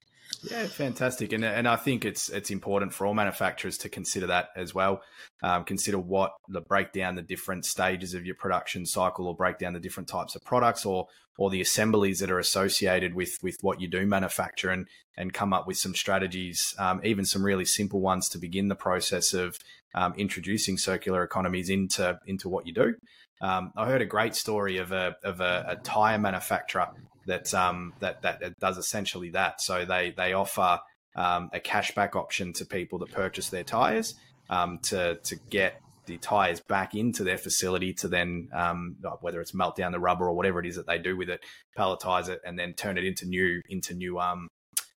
Yeah, 0.50 0.66
fantastic, 0.66 1.32
and 1.32 1.44
and 1.44 1.66
I 1.66 1.76
think 1.76 2.04
it's 2.04 2.28
it's 2.28 2.50
important 2.50 2.92
for 2.92 3.06
all 3.06 3.14
manufacturers 3.14 3.78
to 3.78 3.88
consider 3.88 4.26
that 4.28 4.50
as 4.54 4.74
well. 4.74 5.02
Um, 5.42 5.64
consider 5.64 5.98
what 5.98 6.32
the 6.48 6.60
break 6.60 6.92
down 6.92 7.16
the 7.16 7.22
different 7.22 7.64
stages 7.64 8.14
of 8.14 8.24
your 8.24 8.36
production 8.36 8.86
cycle, 8.86 9.26
or 9.26 9.34
break 9.34 9.58
down 9.58 9.72
the 9.72 9.80
different 9.80 10.08
types 10.08 10.36
of 10.36 10.44
products, 10.44 10.86
or 10.86 11.08
or 11.38 11.50
the 11.50 11.60
assemblies 11.60 12.20
that 12.20 12.30
are 12.30 12.38
associated 12.38 13.14
with 13.14 13.38
with 13.42 13.56
what 13.62 13.80
you 13.80 13.88
do 13.88 14.06
manufacture, 14.06 14.70
and 14.70 14.86
and 15.16 15.32
come 15.32 15.52
up 15.52 15.66
with 15.66 15.78
some 15.78 15.94
strategies, 15.94 16.74
um, 16.78 17.00
even 17.02 17.24
some 17.24 17.44
really 17.44 17.64
simple 17.64 18.00
ones 18.00 18.28
to 18.28 18.38
begin 18.38 18.68
the 18.68 18.74
process 18.74 19.32
of 19.34 19.58
um, 19.94 20.14
introducing 20.16 20.76
circular 20.76 21.22
economies 21.22 21.70
into 21.70 22.18
into 22.26 22.48
what 22.48 22.66
you 22.66 22.74
do. 22.74 22.94
Um, 23.40 23.72
I 23.76 23.86
heard 23.86 24.02
a 24.02 24.06
great 24.06 24.34
story 24.34 24.78
of 24.78 24.92
a 24.92 25.16
of 25.24 25.40
a, 25.40 25.64
a 25.68 25.76
tire 25.76 26.18
manufacturer 26.18 26.88
that 27.26 27.52
um, 27.54 27.92
that 28.00 28.22
that 28.22 28.58
does 28.58 28.78
essentially 28.78 29.30
that. 29.30 29.60
So 29.60 29.84
they 29.84 30.12
they 30.16 30.32
offer 30.32 30.80
um, 31.14 31.50
a 31.52 31.60
cashback 31.60 32.14
option 32.14 32.52
to 32.54 32.64
people 32.64 32.98
that 33.00 33.12
purchase 33.12 33.48
their 33.48 33.64
tires 33.64 34.14
um, 34.50 34.78
to 34.84 35.16
to 35.16 35.36
get 35.50 35.80
the 36.06 36.18
tires 36.18 36.60
back 36.60 36.94
into 36.94 37.24
their 37.24 37.38
facility 37.38 37.92
to 37.92 38.08
then 38.08 38.48
um, 38.52 38.96
whether 39.20 39.40
it's 39.40 39.52
melt 39.52 39.76
down 39.76 39.92
the 39.92 39.98
rubber 39.98 40.28
or 40.28 40.34
whatever 40.34 40.60
it 40.60 40.66
is 40.66 40.76
that 40.76 40.86
they 40.86 40.98
do 40.98 41.16
with 41.16 41.28
it, 41.28 41.40
pelletize 41.76 42.28
it, 42.28 42.40
and 42.44 42.58
then 42.58 42.72
turn 42.74 42.96
it 42.96 43.04
into 43.04 43.26
new 43.26 43.60
into 43.68 43.92
new 43.92 44.18
um, 44.18 44.48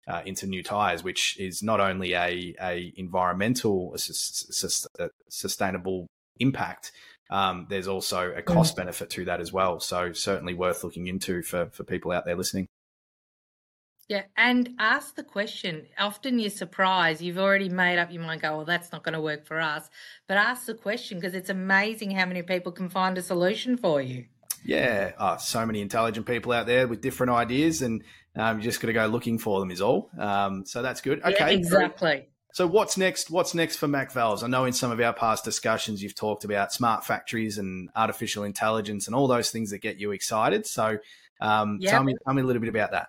uh, 0.09 0.23
into 0.25 0.47
new 0.47 0.63
tires, 0.63 1.03
which 1.03 1.39
is 1.39 1.63
not 1.63 1.81
only 1.81 2.15
a 2.15 2.55
a 2.61 2.93
environmental 2.97 3.95
a 3.95 5.09
sustainable 5.29 6.07
impact. 6.39 6.93
Um, 7.31 7.67
there's 7.69 7.89
also 7.89 8.33
a 8.33 8.43
cost 8.43 8.77
benefit 8.77 9.11
to 9.11 9.25
that 9.27 9.41
as 9.41 9.53
well. 9.53 9.81
So 9.81 10.13
certainly 10.13 10.55
worth 10.55 10.85
looking 10.85 11.07
into 11.07 11.43
for 11.43 11.67
for 11.73 11.85
people 11.85 12.13
out 12.13 12.25
there 12.25 12.37
listening. 12.37 12.67
Yeah, 14.09 14.23
and 14.37 14.71
ask 14.79 15.17
the 15.17 15.25
question. 15.25 15.87
Often 15.99 16.39
you're 16.39 16.51
surprised. 16.51 17.21
You've 17.21 17.39
already 17.39 17.69
made 17.69 17.99
up 17.99 18.13
your 18.13 18.23
mind, 18.23 18.41
go, 18.41 18.59
well, 18.59 18.65
that's 18.65 18.93
not 18.93 19.03
going 19.03 19.15
to 19.15 19.21
work 19.21 19.45
for 19.47 19.61
us. 19.61 19.91
But 20.29 20.37
ask 20.37 20.67
the 20.67 20.75
question 20.75 21.19
because 21.19 21.35
it's 21.35 21.51
amazing 21.51 22.13
how 22.13 22.25
many 22.25 22.43
people 22.43 22.71
can 22.71 22.89
find 22.89 23.19
a 23.19 23.23
solution 23.23 23.77
for 23.77 24.01
you. 24.01 24.27
Yeah, 24.65 25.13
oh, 25.19 25.39
so 25.39 25.67
many 25.67 25.81
intelligent 25.81 26.27
people 26.27 26.53
out 26.53 26.67
there 26.67 26.87
with 26.87 27.01
different 27.01 27.33
ideas, 27.33 27.83
and 27.83 28.05
um, 28.37 28.59
you 28.59 28.65
just 28.65 28.81
got 28.81 28.87
to 28.87 28.93
go 28.93 29.07
looking 29.07 29.39
for 29.39 29.59
them, 29.59 29.71
is 29.73 29.81
all. 29.81 30.11
Um, 30.19 30.65
so 30.67 30.83
that's 30.83 31.01
good. 31.01 31.21
Okay, 31.23 31.35
yeah, 31.39 31.49
exactly. 31.49 32.29
So 32.57 32.67
what's 32.67 32.97
next? 32.97 33.31
What's 33.31 33.53
next 33.53 33.77
for 33.77 33.87
Mack 33.87 34.11
Valves? 34.13 34.43
I 34.43 34.47
know 34.47 34.65
in 34.65 34.73
some 34.73 34.91
of 34.91 34.99
our 34.99 35.13
past 35.13 35.45
discussions 35.45 36.03
you've 36.03 36.15
talked 36.15 36.43
about 36.43 36.73
smart 36.73 37.05
factories 37.05 37.59
and 37.59 37.91
artificial 37.95 38.45
intelligence 38.45 39.07
and 39.07 39.15
all 39.15 39.29
those 39.29 39.51
things 39.51 39.73
that 39.73 39.83
get 39.83 40.01
you 40.01 40.13
excited. 40.13 40.67
So 40.67 40.97
um, 41.39 41.77
yep. 41.83 41.91
tell 41.91 42.03
me, 42.03 42.15
tell 42.25 42.33
me 42.33 42.41
a 42.41 42.47
little 42.47 42.63
bit 42.63 42.71
about 42.71 42.93
that. 42.93 43.09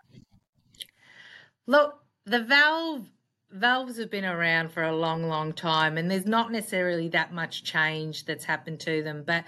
Look, 1.66 1.98
the 2.26 2.44
valve 2.44 3.08
valves 3.50 3.98
have 4.00 4.12
been 4.12 4.26
around 4.26 4.74
for 4.74 4.84
a 4.84 4.94
long, 4.94 5.30
long 5.30 5.54
time, 5.54 5.98
and 5.98 6.12
there's 6.12 6.26
not 6.26 6.52
necessarily 6.52 7.08
that 7.10 7.32
much 7.32 7.64
change 7.64 8.26
that's 8.26 8.44
happened 8.44 8.82
to 8.82 9.02
them. 9.02 9.24
But 9.26 9.46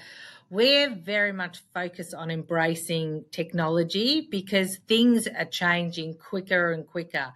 we're 0.50 0.96
very 0.96 1.34
much 1.34 1.60
focused 1.74 2.14
on 2.14 2.32
embracing 2.32 3.26
technology 3.32 4.30
because 4.32 4.80
things 4.88 5.28
are 5.28 5.44
changing 5.44 6.16
quicker 6.20 6.72
and 6.72 6.88
quicker. 6.88 7.34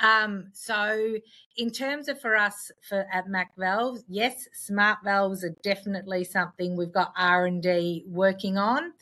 Um, 0.00 0.50
so, 0.52 1.16
in 1.56 1.70
terms 1.70 2.08
of 2.08 2.20
for 2.20 2.36
us 2.36 2.70
for 2.88 3.06
at 3.12 3.28
Mack 3.28 3.56
Valves, 3.56 4.04
yes, 4.08 4.48
smart 4.52 4.98
valves 5.02 5.42
are 5.42 5.56
definitely 5.62 6.22
something 6.24 6.76
we've 6.76 6.92
got 6.92 7.12
R 7.16 7.46
and 7.46 7.62
D 7.62 8.04
working 8.06 8.58
on. 8.58 8.92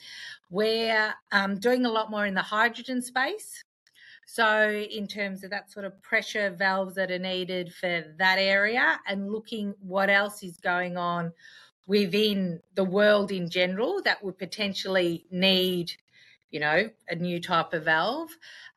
We're 0.48 1.14
um, 1.32 1.58
doing 1.58 1.84
a 1.84 1.90
lot 1.90 2.10
more 2.10 2.24
in 2.24 2.34
the 2.34 2.42
hydrogen 2.42 3.02
space. 3.02 3.62
So, 4.24 4.70
in 4.70 5.06
terms 5.06 5.44
of 5.44 5.50
that 5.50 5.70
sort 5.70 5.84
of 5.84 6.02
pressure 6.02 6.50
valves 6.50 6.94
that 6.94 7.10
are 7.10 7.18
needed 7.18 7.74
for 7.74 8.04
that 8.18 8.38
area, 8.38 8.98
and 9.06 9.30
looking 9.30 9.74
what 9.80 10.08
else 10.08 10.42
is 10.42 10.56
going 10.56 10.96
on 10.96 11.32
within 11.86 12.60
the 12.74 12.84
world 12.84 13.30
in 13.30 13.48
general 13.48 14.02
that 14.02 14.24
would 14.24 14.38
potentially 14.38 15.24
need, 15.30 15.92
you 16.50 16.60
know, 16.60 16.88
a 17.08 17.14
new 17.14 17.40
type 17.40 17.72
of 17.72 17.84
valve. 17.84 18.30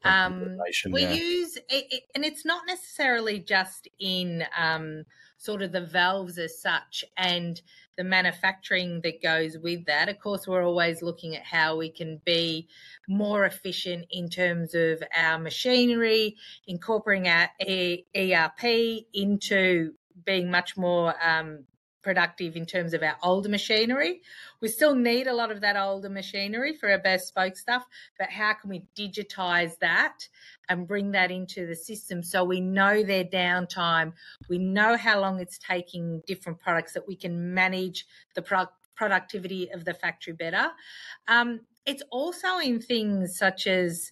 Um, 0.04 0.58
we 0.90 1.04
yeah. 1.04 1.14
use 1.14 1.58
it, 1.58 1.64
it, 1.70 2.04
and 2.16 2.26
it's 2.26 2.46
not 2.46 2.64
necessarily 2.68 3.40
just 3.40 3.88
in 4.00 4.44
um, 4.58 5.04
sort 5.38 5.62
of 5.62 5.72
the 5.72 5.86
valves 5.86 6.38
as 6.38 6.62
such 6.62 7.04
and 7.18 7.62
the 7.98 8.04
manufacturing 8.04 9.02
that 9.02 9.22
goes 9.22 9.58
with 9.58 9.86
that. 9.86 10.10
Of 10.10 10.20
course, 10.20 10.48
we're 10.48 10.66
always 10.66 11.02
looking 11.02 11.36
at 11.36 11.44
how 11.44 11.78
we 11.78 11.90
can 11.90 12.22
be 12.26 12.68
more 13.08 13.46
efficient 13.46 14.06
in 14.12 14.30
terms 14.30 14.74
of 14.74 15.04
our 15.16 15.38
machinery, 15.38 16.36
incorporating 16.68 17.28
our 17.28 17.50
ERP 18.16 19.04
into 19.14 19.94
being 20.26 20.50
much 20.50 20.78
more 20.78 21.14
um, 21.26 21.66
productive 22.10 22.56
in 22.56 22.66
terms 22.66 22.96
of 22.96 23.04
our 23.04 23.16
older 23.22 23.50
machinery. 23.50 24.22
We 24.62 24.68
still 24.68 24.96
need 24.96 25.28
a 25.28 25.34
lot 25.34 25.52
of 25.52 25.62
that 25.62 25.78
older 25.78 26.10
machinery 26.10 26.74
for 26.74 26.90
our 26.90 26.98
bespoke 26.98 27.56
stuff, 27.56 27.86
but 28.18 28.32
how 28.32 28.54
can 28.54 28.72
we 28.72 28.88
digitize 28.98 29.78
that 29.78 30.28
and 30.70 30.88
bring 30.88 31.12
that 31.12 31.30
into 31.30 31.68
the 31.68 31.76
system 31.76 32.24
so 32.24 32.44
we 32.44 32.62
know 32.62 33.04
their 33.04 33.24
downtime, 33.24 34.14
we 34.50 34.58
know 34.58 34.98
how 34.98 35.22
long 35.22 35.40
it's 35.40 35.60
taking 35.60 36.24
different 36.26 36.60
products 36.60 36.94
that 36.94 37.08
we 37.08 37.16
can 37.16 37.54
manage 37.54 38.08
the 38.34 38.42
pro- 38.42 38.66
productivity 38.96 39.70
of 39.72 39.86
the 39.86 39.94
factory 39.94 40.34
better. 40.34 40.72
Um, 41.28 41.60
it's 41.86 42.02
also 42.10 42.58
in 42.58 42.82
things 42.82 43.38
such 43.38 43.68
as 43.68 44.12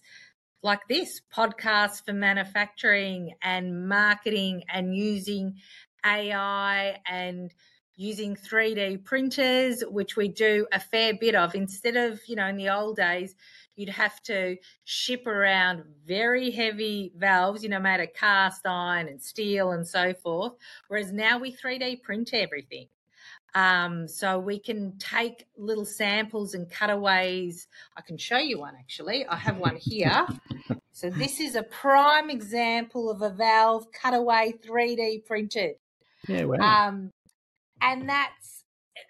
like 0.62 0.86
this 0.88 1.20
podcast 1.34 2.04
for 2.04 2.12
manufacturing 2.12 3.34
and 3.42 3.88
marketing 3.88 4.62
and 4.72 4.94
using 4.94 5.56
AI 6.04 6.98
and 7.06 7.52
using 7.98 8.36
3D 8.36 9.04
printers, 9.04 9.82
which 9.90 10.16
we 10.16 10.28
do 10.28 10.66
a 10.72 10.78
fair 10.78 11.14
bit 11.14 11.34
of. 11.34 11.56
Instead 11.56 11.96
of, 11.96 12.20
you 12.28 12.36
know, 12.36 12.46
in 12.46 12.56
the 12.56 12.70
old 12.70 12.96
days, 12.96 13.34
you'd 13.74 13.88
have 13.88 14.22
to 14.22 14.56
ship 14.84 15.26
around 15.26 15.82
very 16.06 16.52
heavy 16.52 17.12
valves, 17.16 17.64
you 17.64 17.68
know, 17.68 17.80
made 17.80 18.00
of 18.00 18.14
cast 18.14 18.64
iron 18.64 19.08
and 19.08 19.20
steel 19.20 19.72
and 19.72 19.86
so 19.86 20.14
forth. 20.14 20.52
Whereas 20.86 21.12
now 21.12 21.38
we 21.38 21.52
3D 21.52 22.02
print 22.02 22.30
everything. 22.32 22.86
Um, 23.54 24.06
so 24.06 24.38
we 24.38 24.60
can 24.60 24.96
take 24.98 25.46
little 25.56 25.84
samples 25.84 26.54
and 26.54 26.70
cutaways. 26.70 27.66
I 27.96 28.02
can 28.02 28.16
show 28.16 28.38
you 28.38 28.60
one 28.60 28.74
actually. 28.78 29.26
I 29.26 29.36
have 29.36 29.56
one 29.56 29.76
here. 29.80 30.24
so 30.92 31.10
this 31.10 31.40
is 31.40 31.56
a 31.56 31.64
prime 31.64 32.30
example 32.30 33.10
of 33.10 33.22
a 33.22 33.30
valve 33.30 33.86
cutaway 33.90 34.54
3D 34.64 35.26
printed. 35.26 35.74
Yeah, 36.28 36.44
wow. 36.44 36.88
Um, 36.88 37.10
and 37.80 38.08
that's 38.08 38.64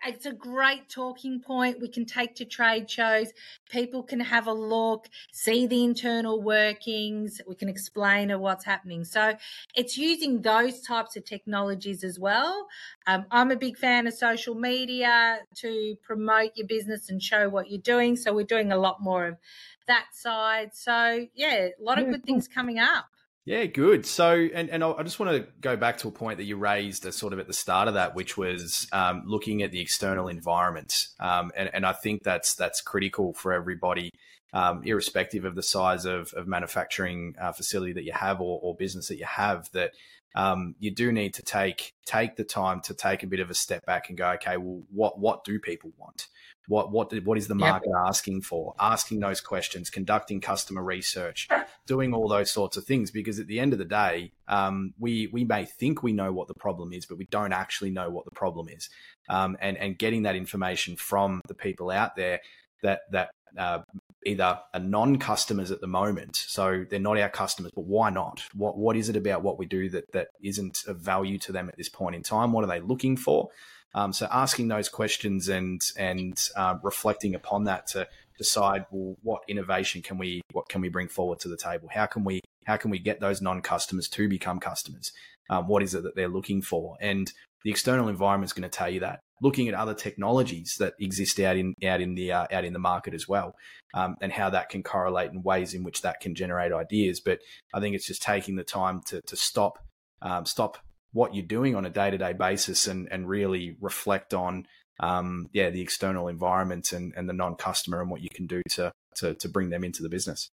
it's 0.06 0.26
a 0.26 0.32
great 0.32 0.88
talking 0.90 1.40
point. 1.40 1.80
We 1.80 1.88
can 1.88 2.04
take 2.04 2.34
to 2.36 2.44
trade 2.44 2.90
shows. 2.90 3.32
People 3.70 4.02
can 4.02 4.20
have 4.20 4.46
a 4.46 4.52
look 4.52 5.08
see 5.32 5.66
the 5.66 5.82
internal 5.82 6.42
workings. 6.42 7.40
We 7.46 7.54
can 7.54 7.68
explain 7.68 8.30
what's 8.40 8.64
happening. 8.64 9.04
So 9.04 9.36
it's 9.74 9.96
using 9.96 10.42
those 10.42 10.82
types 10.82 11.16
of 11.16 11.24
technologies 11.24 12.04
as 12.04 12.18
well. 12.18 12.68
Um, 13.06 13.24
i'm 13.30 13.50
a 13.50 13.56
big 13.56 13.76
fan 13.76 14.06
of 14.06 14.14
social 14.14 14.54
media 14.54 15.40
to 15.56 15.96
promote 16.02 16.52
your 16.56 16.66
business 16.66 17.08
and 17.08 17.22
show 17.22 17.48
what 17.48 17.70
you're 17.70 17.80
doing. 17.80 18.16
So 18.16 18.34
we're 18.34 18.44
doing 18.44 18.72
a 18.72 18.76
lot 18.76 19.00
more 19.00 19.26
of 19.26 19.38
that 19.86 20.08
side. 20.12 20.74
So 20.74 21.26
yeah 21.34 21.68
a 21.78 21.82
lot 21.82 21.98
of 21.98 22.10
good 22.10 22.24
things 22.24 22.46
coming 22.46 22.78
up 22.78 23.06
yeah, 23.48 23.64
good. 23.64 24.04
So, 24.04 24.46
and, 24.52 24.68
and 24.68 24.84
I 24.84 25.02
just 25.02 25.18
want 25.18 25.32
to 25.32 25.50
go 25.62 25.74
back 25.74 25.96
to 25.98 26.08
a 26.08 26.10
point 26.10 26.36
that 26.36 26.44
you 26.44 26.58
raised 26.58 27.10
sort 27.14 27.32
of 27.32 27.38
at 27.38 27.46
the 27.46 27.54
start 27.54 27.88
of 27.88 27.94
that, 27.94 28.14
which 28.14 28.36
was 28.36 28.86
um, 28.92 29.22
looking 29.24 29.62
at 29.62 29.72
the 29.72 29.80
external 29.80 30.28
environment. 30.28 31.06
Um, 31.18 31.50
and, 31.56 31.70
and 31.72 31.86
I 31.86 31.94
think 31.94 32.24
that's 32.24 32.54
that's 32.54 32.82
critical 32.82 33.32
for 33.32 33.54
everybody, 33.54 34.10
um, 34.52 34.82
irrespective 34.84 35.46
of 35.46 35.54
the 35.54 35.62
size 35.62 36.04
of, 36.04 36.34
of 36.34 36.46
manufacturing 36.46 37.36
uh, 37.40 37.52
facility 37.52 37.94
that 37.94 38.04
you 38.04 38.12
have 38.12 38.42
or, 38.42 38.60
or 38.62 38.76
business 38.76 39.08
that 39.08 39.16
you 39.16 39.24
have, 39.24 39.70
that 39.72 39.92
um, 40.34 40.74
you 40.78 40.90
do 40.90 41.10
need 41.10 41.32
to 41.32 41.42
take 41.42 41.94
take 42.04 42.36
the 42.36 42.44
time 42.44 42.82
to 42.82 42.92
take 42.92 43.22
a 43.22 43.26
bit 43.26 43.40
of 43.40 43.48
a 43.48 43.54
step 43.54 43.86
back 43.86 44.10
and 44.10 44.18
go, 44.18 44.28
okay, 44.32 44.58
well, 44.58 44.82
what 44.92 45.18
what 45.18 45.42
do 45.44 45.58
people 45.58 45.92
want? 45.96 46.28
What 46.68 46.92
what 46.92 47.12
what 47.24 47.38
is 47.38 47.48
the 47.48 47.54
market 47.54 47.88
yep. 47.88 48.06
asking 48.06 48.42
for? 48.42 48.74
Asking 48.78 49.20
those 49.20 49.40
questions, 49.40 49.88
conducting 49.88 50.40
customer 50.40 50.82
research, 50.82 51.48
doing 51.86 52.12
all 52.12 52.28
those 52.28 52.50
sorts 52.50 52.76
of 52.76 52.84
things. 52.84 53.10
Because 53.10 53.40
at 53.40 53.46
the 53.46 53.58
end 53.58 53.72
of 53.72 53.78
the 53.78 53.86
day, 53.86 54.32
um, 54.46 54.92
we 54.98 55.28
we 55.32 55.44
may 55.44 55.64
think 55.64 56.02
we 56.02 56.12
know 56.12 56.30
what 56.30 56.46
the 56.46 56.54
problem 56.54 56.92
is, 56.92 57.06
but 57.06 57.16
we 57.16 57.24
don't 57.24 57.54
actually 57.54 57.90
know 57.90 58.10
what 58.10 58.26
the 58.26 58.30
problem 58.30 58.68
is. 58.68 58.90
Um, 59.30 59.56
and 59.60 59.78
and 59.78 59.98
getting 59.98 60.24
that 60.24 60.36
information 60.36 60.96
from 60.96 61.40
the 61.48 61.54
people 61.54 61.90
out 61.90 62.16
there 62.16 62.40
that 62.82 63.00
that 63.12 63.30
uh, 63.56 63.80
either 64.26 64.60
are 64.74 64.80
non-customers 64.80 65.70
at 65.70 65.80
the 65.80 65.86
moment, 65.86 66.36
so 66.36 66.84
they're 66.90 67.00
not 67.00 67.18
our 67.18 67.30
customers, 67.30 67.72
but 67.74 67.86
why 67.86 68.10
not? 68.10 68.42
What 68.52 68.76
what 68.76 68.94
is 68.94 69.08
it 69.08 69.16
about 69.16 69.42
what 69.42 69.58
we 69.58 69.64
do 69.64 69.88
that 69.88 70.12
that 70.12 70.28
isn't 70.42 70.84
of 70.86 70.98
value 70.98 71.38
to 71.38 71.52
them 71.52 71.70
at 71.70 71.78
this 71.78 71.88
point 71.88 72.14
in 72.14 72.22
time? 72.22 72.52
What 72.52 72.62
are 72.64 72.68
they 72.68 72.80
looking 72.80 73.16
for? 73.16 73.48
Um, 73.94 74.12
so 74.12 74.28
asking 74.30 74.68
those 74.68 74.88
questions 74.88 75.48
and 75.48 75.80
and 75.96 76.38
uh, 76.56 76.76
reflecting 76.82 77.34
upon 77.34 77.64
that 77.64 77.86
to 77.88 78.06
decide 78.36 78.86
well 78.90 79.16
what 79.22 79.42
innovation 79.48 80.00
can 80.02 80.16
we 80.16 80.40
what 80.52 80.68
can 80.68 80.80
we 80.80 80.88
bring 80.88 81.08
forward 81.08 81.40
to 81.40 81.48
the 81.48 81.56
table? 81.56 81.88
How 81.92 82.06
can 82.06 82.24
we 82.24 82.40
how 82.66 82.76
can 82.76 82.90
we 82.90 82.98
get 82.98 83.20
those 83.20 83.40
non 83.40 83.62
customers 83.62 84.08
to 84.08 84.28
become 84.28 84.60
customers? 84.60 85.12
Um, 85.50 85.68
what 85.68 85.82
is 85.82 85.94
it 85.94 86.02
that 86.02 86.14
they're 86.14 86.28
looking 86.28 86.60
for? 86.60 86.96
And 87.00 87.32
the 87.64 87.70
external 87.70 88.08
environment 88.08 88.48
is 88.48 88.52
going 88.52 88.68
to 88.68 88.76
tell 88.76 88.90
you 88.90 89.00
that. 89.00 89.20
Looking 89.40 89.68
at 89.68 89.74
other 89.74 89.94
technologies 89.94 90.76
that 90.78 90.94
exist 90.98 91.38
out 91.40 91.56
in 91.56 91.74
out 91.84 92.00
in 92.00 92.14
the 92.14 92.32
uh, 92.32 92.46
out 92.50 92.64
in 92.64 92.72
the 92.72 92.78
market 92.78 93.14
as 93.14 93.28
well, 93.28 93.54
um, 93.94 94.16
and 94.20 94.32
how 94.32 94.50
that 94.50 94.68
can 94.68 94.82
correlate 94.82 95.30
and 95.30 95.44
ways 95.44 95.74
in 95.74 95.84
which 95.84 96.02
that 96.02 96.20
can 96.20 96.34
generate 96.34 96.72
ideas. 96.72 97.20
But 97.20 97.38
I 97.72 97.80
think 97.80 97.94
it's 97.94 98.06
just 98.06 98.22
taking 98.22 98.56
the 98.56 98.64
time 98.64 99.00
to 99.06 99.20
to 99.22 99.36
stop 99.36 99.78
um, 100.22 100.44
stop 100.44 100.78
what 101.12 101.34
you're 101.34 101.46
doing 101.46 101.74
on 101.74 101.84
a 101.84 101.90
day 101.90 102.10
to 102.10 102.18
day 102.18 102.32
basis 102.32 102.86
and, 102.86 103.08
and 103.10 103.28
really 103.28 103.76
reflect 103.80 104.34
on 104.34 104.66
um, 105.00 105.48
yeah 105.52 105.70
the 105.70 105.80
external 105.80 106.28
environment 106.28 106.92
and, 106.92 107.12
and 107.16 107.28
the 107.28 107.32
non 107.32 107.54
customer 107.54 108.00
and 108.00 108.10
what 108.10 108.20
you 108.20 108.28
can 108.30 108.46
do 108.46 108.62
to, 108.70 108.92
to 109.16 109.34
to 109.34 109.48
bring 109.48 109.70
them 109.70 109.84
into 109.84 110.02
the 110.02 110.08
business. 110.08 110.50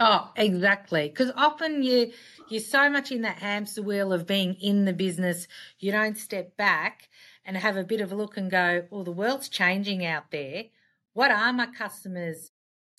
Oh, 0.00 0.30
exactly. 0.36 1.08
Because 1.08 1.32
often 1.36 1.82
you 1.82 2.12
you're 2.48 2.60
so 2.60 2.88
much 2.88 3.12
in 3.12 3.22
that 3.22 3.38
hamster 3.38 3.82
wheel 3.82 4.12
of 4.12 4.26
being 4.26 4.54
in 4.54 4.84
the 4.84 4.92
business, 4.92 5.46
you 5.78 5.92
don't 5.92 6.16
step 6.16 6.56
back 6.56 7.08
and 7.44 7.56
have 7.56 7.76
a 7.76 7.84
bit 7.84 8.00
of 8.00 8.12
a 8.12 8.14
look 8.14 8.36
and 8.36 8.50
go, 8.50 8.84
well, 8.90 9.04
the 9.04 9.12
world's 9.12 9.48
changing 9.48 10.04
out 10.04 10.30
there. 10.30 10.64
What 11.12 11.30
are 11.30 11.52
my 11.52 11.66
customers' 11.66 12.50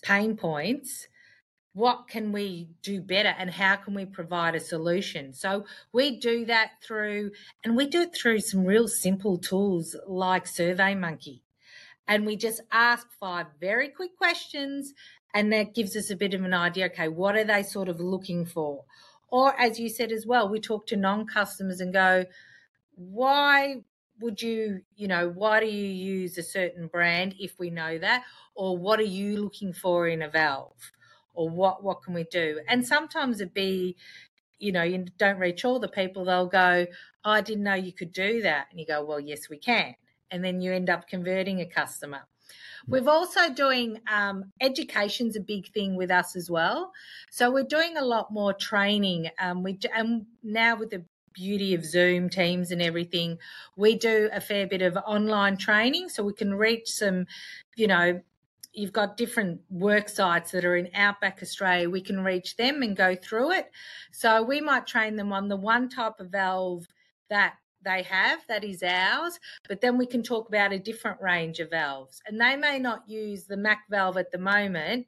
pain 0.02 0.36
points? 0.36 1.08
What 1.74 2.08
can 2.08 2.32
we 2.32 2.70
do 2.82 3.00
better 3.00 3.34
and 3.36 3.50
how 3.50 3.76
can 3.76 3.94
we 3.94 4.06
provide 4.06 4.54
a 4.54 4.60
solution? 4.60 5.32
So 5.32 5.66
we 5.92 6.18
do 6.18 6.44
that 6.46 6.70
through, 6.82 7.32
and 7.62 7.76
we 7.76 7.86
do 7.86 8.02
it 8.02 8.14
through 8.14 8.40
some 8.40 8.64
real 8.64 8.88
simple 8.88 9.38
tools 9.38 9.96
like 10.06 10.46
SurveyMonkey. 10.46 11.40
And 12.06 12.24
we 12.26 12.36
just 12.36 12.60
ask 12.70 13.06
five 13.18 13.46
very 13.60 13.88
quick 13.88 14.16
questions 14.16 14.94
and 15.34 15.52
that 15.52 15.74
gives 15.74 15.96
us 15.96 16.10
a 16.10 16.16
bit 16.16 16.32
of 16.32 16.44
an 16.44 16.54
idea 16.54 16.86
okay 16.86 17.08
what 17.08 17.36
are 17.36 17.44
they 17.44 17.62
sort 17.62 17.88
of 17.88 18.00
looking 18.00 18.46
for 18.46 18.84
or 19.28 19.60
as 19.60 19.78
you 19.78 19.88
said 19.88 20.12
as 20.12 20.24
well 20.24 20.48
we 20.48 20.60
talk 20.60 20.86
to 20.86 20.96
non-customers 20.96 21.80
and 21.80 21.92
go 21.92 22.24
why 22.94 23.82
would 24.20 24.40
you 24.40 24.80
you 24.96 25.08
know 25.08 25.28
why 25.28 25.60
do 25.60 25.66
you 25.66 25.88
use 25.88 26.38
a 26.38 26.42
certain 26.42 26.86
brand 26.86 27.34
if 27.38 27.58
we 27.58 27.68
know 27.68 27.98
that 27.98 28.22
or 28.54 28.78
what 28.78 29.00
are 29.00 29.02
you 29.02 29.36
looking 29.42 29.72
for 29.72 30.06
in 30.06 30.22
a 30.22 30.28
valve 30.28 30.92
or 31.34 31.48
what 31.48 31.82
what 31.82 32.02
can 32.02 32.14
we 32.14 32.24
do 32.24 32.60
and 32.68 32.86
sometimes 32.86 33.40
it 33.40 33.52
be 33.52 33.96
you 34.58 34.72
know 34.72 34.82
you 34.82 35.04
don't 35.18 35.38
reach 35.38 35.64
all 35.64 35.78
the 35.78 35.88
people 35.88 36.24
they'll 36.24 36.46
go 36.46 36.86
oh, 37.24 37.30
i 37.30 37.40
didn't 37.40 37.64
know 37.64 37.74
you 37.74 37.92
could 37.92 38.12
do 38.12 38.42
that 38.42 38.66
and 38.70 38.80
you 38.80 38.86
go 38.86 39.04
well 39.04 39.20
yes 39.20 39.48
we 39.48 39.58
can 39.58 39.94
and 40.30 40.44
then 40.44 40.60
you 40.60 40.72
end 40.72 40.88
up 40.88 41.06
converting 41.06 41.60
a 41.60 41.66
customer 41.66 42.22
We've 42.86 43.08
also 43.08 43.52
doing 43.52 44.00
um, 44.12 44.52
education's 44.60 45.36
a 45.36 45.40
big 45.40 45.72
thing 45.72 45.96
with 45.96 46.10
us 46.10 46.36
as 46.36 46.50
well. 46.50 46.92
So 47.30 47.50
we're 47.50 47.64
doing 47.64 47.96
a 47.96 48.04
lot 48.04 48.30
more 48.32 48.52
training. 48.52 49.30
Um, 49.38 49.62
we 49.62 49.78
and 49.94 50.26
now 50.42 50.76
with 50.76 50.90
the 50.90 51.04
beauty 51.32 51.74
of 51.74 51.84
Zoom 51.84 52.28
teams 52.28 52.70
and 52.70 52.82
everything, 52.82 53.38
we 53.76 53.96
do 53.96 54.28
a 54.32 54.40
fair 54.40 54.66
bit 54.66 54.82
of 54.82 54.96
online 54.96 55.56
training, 55.56 56.10
so 56.10 56.22
we 56.22 56.34
can 56.34 56.54
reach 56.54 56.90
some, 56.90 57.26
you 57.76 57.86
know. 57.86 58.20
You've 58.74 58.92
got 58.92 59.16
different 59.16 59.60
work 59.70 60.08
sites 60.08 60.50
that 60.50 60.64
are 60.64 60.76
in 60.76 60.90
Outback 60.94 61.38
Australia. 61.42 61.88
We 61.88 62.00
can 62.00 62.22
reach 62.22 62.56
them 62.56 62.82
and 62.82 62.96
go 62.96 63.14
through 63.14 63.52
it. 63.52 63.70
So 64.12 64.42
we 64.42 64.60
might 64.60 64.86
train 64.86 65.16
them 65.16 65.32
on 65.32 65.48
the 65.48 65.56
one 65.56 65.88
type 65.88 66.18
of 66.18 66.30
valve 66.30 66.86
that 67.30 67.54
they 67.84 68.02
have, 68.02 68.40
that 68.48 68.64
is 68.64 68.82
ours, 68.82 69.38
but 69.68 69.80
then 69.80 69.98
we 69.98 70.06
can 70.06 70.22
talk 70.22 70.48
about 70.48 70.72
a 70.72 70.78
different 70.78 71.20
range 71.20 71.60
of 71.60 71.70
valves. 71.70 72.20
And 72.26 72.40
they 72.40 72.56
may 72.56 72.78
not 72.78 73.08
use 73.08 73.44
the 73.44 73.56
Mack 73.56 73.82
valve 73.90 74.16
at 74.16 74.32
the 74.32 74.38
moment, 74.38 75.06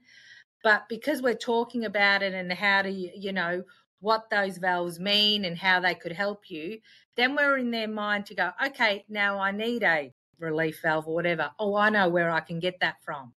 but 0.63 0.89
because 0.89 1.23
we're 1.23 1.35
talking 1.35 1.87
about 1.87 2.23
it 2.23 2.35
and 2.35 2.53
how 2.53 2.83
to, 2.83 2.91
you 2.91 3.33
know, 3.33 3.63
what 4.01 4.29
those 4.31 4.59
valves 4.59 5.01
mean 5.01 5.47
and 5.47 5.57
how 5.57 5.81
they 5.81 5.95
could 5.95 6.13
help 6.13 6.51
you, 6.51 6.79
then 7.17 7.35
we're 7.35 7.57
in 7.57 7.71
their 7.71 7.89
mind 7.89 8.27
to 8.27 8.35
go, 8.35 8.51
okay, 8.65 9.05
now 9.09 9.39
I 9.39 9.53
need 9.53 9.83
a 9.83 10.13
relief 10.39 10.81
valve 10.83 11.09
or 11.09 11.15
whatever. 11.15 11.51
Oh, 11.59 11.77
I 11.77 11.89
know 11.89 12.09
where 12.09 12.31
I 12.31 12.41
can 12.41 12.61
get 12.61 12.79
that 12.81 12.97
from. 13.03 13.33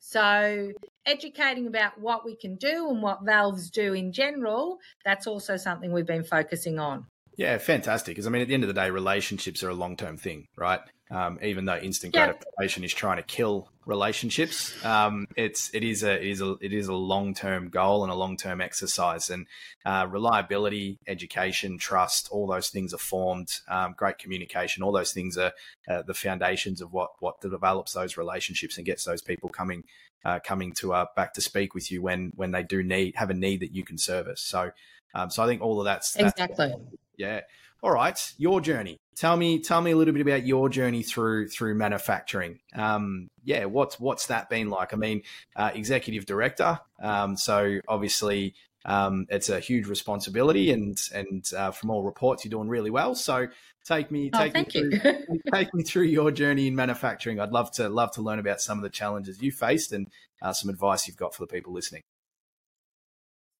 So, 0.00 0.72
educating 1.06 1.66
about 1.66 2.00
what 2.00 2.24
we 2.24 2.36
can 2.36 2.56
do 2.56 2.90
and 2.90 3.02
what 3.02 3.24
valves 3.24 3.70
do 3.70 3.92
in 3.94 4.12
general, 4.12 4.78
that's 5.04 5.26
also 5.26 5.56
something 5.56 5.92
we've 5.92 6.06
been 6.06 6.24
focusing 6.24 6.78
on. 6.78 7.06
Yeah, 7.36 7.58
fantastic. 7.58 8.14
Because 8.14 8.26
I 8.26 8.30
mean, 8.30 8.42
at 8.42 8.48
the 8.48 8.54
end 8.54 8.62
of 8.62 8.68
the 8.68 8.74
day, 8.74 8.90
relationships 8.90 9.62
are 9.62 9.70
a 9.70 9.74
long 9.74 9.96
term 9.96 10.16
thing, 10.16 10.48
right? 10.56 10.80
Um, 11.10 11.38
even 11.42 11.66
though 11.66 11.76
instant 11.76 12.14
gratification 12.14 12.82
is 12.82 12.92
trying 12.92 13.18
to 13.18 13.22
kill 13.22 13.68
relationships, 13.84 14.74
um, 14.84 15.26
it's 15.36 15.70
it 15.74 15.84
is 15.84 16.02
a 16.02 16.14
it 16.14 16.26
is 16.26 16.40
a 16.40 16.56
it 16.62 16.72
is 16.72 16.88
a 16.88 16.94
long 16.94 17.34
term 17.34 17.68
goal 17.68 18.04
and 18.04 18.10
a 18.10 18.14
long 18.14 18.38
term 18.38 18.62
exercise. 18.62 19.28
And 19.28 19.46
uh, 19.84 20.06
reliability, 20.08 20.98
education, 21.06 21.76
trust, 21.76 22.28
all 22.30 22.46
those 22.46 22.70
things 22.70 22.94
are 22.94 22.98
formed. 22.98 23.60
Um, 23.68 23.94
great 23.96 24.16
communication, 24.16 24.82
all 24.82 24.92
those 24.92 25.12
things 25.12 25.36
are 25.36 25.52
uh, 25.88 26.02
the 26.02 26.14
foundations 26.14 26.80
of 26.80 26.92
what 26.92 27.10
what 27.20 27.40
develops 27.40 27.92
those 27.92 28.16
relationships 28.16 28.78
and 28.78 28.86
gets 28.86 29.04
those 29.04 29.20
people 29.20 29.50
coming 29.50 29.84
uh, 30.24 30.40
coming 30.42 30.72
to 30.72 30.94
uh, 30.94 31.06
back 31.14 31.34
to 31.34 31.42
speak 31.42 31.74
with 31.74 31.92
you 31.92 32.00
when 32.00 32.32
when 32.34 32.52
they 32.52 32.62
do 32.62 32.82
need 32.82 33.16
have 33.16 33.28
a 33.28 33.34
need 33.34 33.60
that 33.60 33.74
you 33.74 33.84
can 33.84 33.98
service. 33.98 34.40
So. 34.40 34.72
Um, 35.16 35.30
so 35.30 35.44
I 35.44 35.46
think 35.46 35.62
all 35.62 35.78
of 35.78 35.84
that's, 35.84 36.14
that's 36.14 36.32
exactly 36.32 36.74
yeah. 37.16 37.42
All 37.84 37.92
right, 37.92 38.18
your 38.38 38.62
journey. 38.62 38.96
Tell 39.14 39.36
me, 39.36 39.58
tell 39.60 39.82
me 39.82 39.90
a 39.90 39.96
little 39.96 40.14
bit 40.14 40.22
about 40.22 40.46
your 40.46 40.70
journey 40.70 41.02
through 41.02 41.48
through 41.48 41.74
manufacturing. 41.74 42.60
Um, 42.74 43.28
yeah, 43.44 43.66
what's 43.66 44.00
what's 44.00 44.28
that 44.28 44.48
been 44.48 44.70
like? 44.70 44.94
I 44.94 44.96
mean, 44.96 45.20
uh, 45.54 45.70
executive 45.74 46.24
director. 46.24 46.80
Um, 47.02 47.36
so 47.36 47.80
obviously, 47.86 48.54
um, 48.86 49.26
it's 49.28 49.50
a 49.50 49.60
huge 49.60 49.86
responsibility, 49.86 50.70
and 50.70 50.98
and 51.14 51.44
uh, 51.54 51.72
from 51.72 51.90
all 51.90 52.02
reports, 52.02 52.42
you're 52.42 52.50
doing 52.50 52.70
really 52.70 52.88
well. 52.88 53.14
So 53.14 53.48
take 53.84 54.10
me, 54.10 54.30
oh, 54.32 54.38
take 54.38 54.56
oh, 54.56 54.60
me 54.60 54.64
through, 54.64 55.38
take 55.52 55.74
me 55.74 55.82
through 55.82 56.04
your 56.04 56.30
journey 56.30 56.68
in 56.68 56.74
manufacturing. 56.74 57.38
I'd 57.38 57.52
love 57.52 57.70
to 57.72 57.90
love 57.90 58.12
to 58.12 58.22
learn 58.22 58.38
about 58.38 58.62
some 58.62 58.78
of 58.78 58.82
the 58.82 58.88
challenges 58.88 59.42
you 59.42 59.52
faced 59.52 59.92
and 59.92 60.08
uh, 60.40 60.54
some 60.54 60.70
advice 60.70 61.06
you've 61.06 61.18
got 61.18 61.34
for 61.34 61.42
the 61.42 61.48
people 61.48 61.74
listening. 61.74 62.00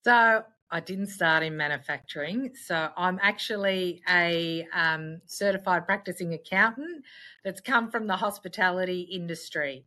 So 0.03 0.45
I 0.75 0.81
didn't 0.81 1.07
start 1.07 1.45
in 1.45 1.57
manufacturing. 1.57 2.51
So 2.67 2.89
I'm 2.97 3.21
actually 3.23 4.03
a 4.11 4.67
um, 4.75 5.21
certified 5.25 5.87
practicing 5.87 6.35
accountant 6.35 7.05
that's 7.45 7.61
come 7.61 7.93
from 7.93 8.09
the 8.09 8.17
hospitality 8.17 9.03
industry. 9.03 9.85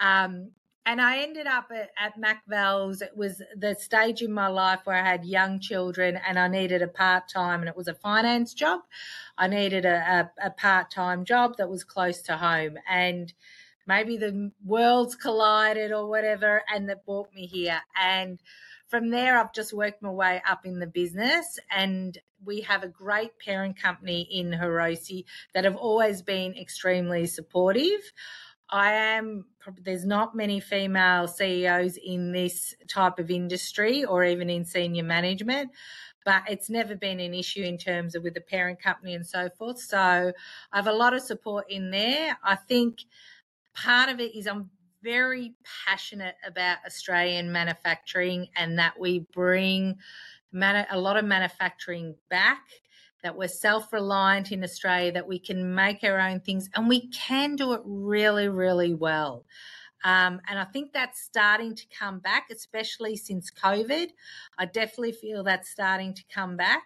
Um, 0.00 0.50
and 0.86 1.00
I 1.00 1.18
ended 1.18 1.46
up 1.46 1.70
at, 1.70 1.90
at. 1.96 2.14
It 3.00 3.16
was 3.16 3.42
the 3.56 3.76
stage 3.78 4.22
in 4.22 4.32
my 4.32 4.48
life 4.48 4.80
where 4.82 4.96
I 4.96 5.08
had 5.08 5.24
young 5.24 5.60
children 5.60 6.18
and 6.26 6.36
I 6.36 6.48
needed 6.48 6.82
a 6.82 6.88
part 6.88 7.28
time, 7.28 7.60
and 7.60 7.68
it 7.68 7.76
was 7.76 7.86
a 7.86 7.94
finance 7.94 8.54
job. 8.54 8.80
I 9.38 9.46
needed 9.46 9.84
a, 9.84 10.30
a, 10.42 10.48
a 10.48 10.50
part 10.50 10.90
time 10.90 11.24
job 11.24 11.58
that 11.58 11.70
was 11.70 11.84
close 11.84 12.20
to 12.22 12.36
home. 12.36 12.76
And 12.90 13.32
maybe 13.86 14.16
the 14.16 14.50
worlds 14.64 15.14
collided 15.14 15.92
or 15.92 16.08
whatever, 16.08 16.62
and 16.74 16.88
that 16.88 17.06
brought 17.06 17.32
me 17.32 17.46
here. 17.46 17.80
And 17.96 18.40
from 18.94 19.10
there, 19.10 19.36
I've 19.36 19.52
just 19.52 19.72
worked 19.72 20.02
my 20.02 20.10
way 20.10 20.40
up 20.48 20.64
in 20.64 20.78
the 20.78 20.86
business, 20.86 21.58
and 21.68 22.16
we 22.44 22.60
have 22.60 22.84
a 22.84 22.88
great 22.88 23.36
parent 23.40 23.76
company 23.76 24.20
in 24.30 24.52
Hiroshi 24.52 25.24
that 25.52 25.64
have 25.64 25.74
always 25.74 26.22
been 26.22 26.54
extremely 26.54 27.26
supportive. 27.26 28.12
I 28.70 28.92
am, 28.92 29.46
there's 29.82 30.06
not 30.06 30.36
many 30.36 30.60
female 30.60 31.26
CEOs 31.26 31.96
in 31.96 32.30
this 32.30 32.72
type 32.86 33.18
of 33.18 33.32
industry 33.32 34.04
or 34.04 34.22
even 34.22 34.48
in 34.48 34.64
senior 34.64 35.02
management, 35.02 35.72
but 36.24 36.44
it's 36.48 36.70
never 36.70 36.94
been 36.94 37.18
an 37.18 37.34
issue 37.34 37.64
in 37.64 37.78
terms 37.78 38.14
of 38.14 38.22
with 38.22 38.34
the 38.34 38.40
parent 38.40 38.80
company 38.80 39.14
and 39.14 39.26
so 39.26 39.48
forth. 39.58 39.80
So 39.80 39.98
I 39.98 40.76
have 40.76 40.86
a 40.86 40.92
lot 40.92 41.14
of 41.14 41.22
support 41.22 41.64
in 41.68 41.90
there. 41.90 42.38
I 42.44 42.54
think 42.54 43.00
part 43.74 44.08
of 44.08 44.20
it 44.20 44.36
is 44.36 44.46
I'm 44.46 44.70
very 45.04 45.54
passionate 45.86 46.34
about 46.44 46.78
Australian 46.86 47.52
manufacturing 47.52 48.48
and 48.56 48.78
that 48.78 48.98
we 48.98 49.20
bring 49.32 49.96
a 50.54 50.98
lot 50.98 51.16
of 51.16 51.24
manufacturing 51.24 52.14
back, 52.30 52.62
that 53.22 53.36
we're 53.36 53.48
self 53.48 53.92
reliant 53.92 54.50
in 54.50 54.64
Australia, 54.64 55.12
that 55.12 55.28
we 55.28 55.38
can 55.38 55.74
make 55.74 56.02
our 56.02 56.18
own 56.18 56.40
things 56.40 56.70
and 56.74 56.88
we 56.88 57.08
can 57.08 57.54
do 57.54 57.74
it 57.74 57.82
really, 57.84 58.48
really 58.48 58.94
well. 58.94 59.44
Um, 60.04 60.40
and 60.48 60.58
I 60.58 60.64
think 60.64 60.92
that's 60.92 61.20
starting 61.22 61.74
to 61.74 61.84
come 61.98 62.18
back, 62.18 62.48
especially 62.50 63.16
since 63.16 63.50
COVID. 63.50 64.08
I 64.58 64.66
definitely 64.66 65.12
feel 65.12 65.42
that's 65.42 65.70
starting 65.70 66.12
to 66.12 66.22
come 66.32 66.56
back. 66.56 66.82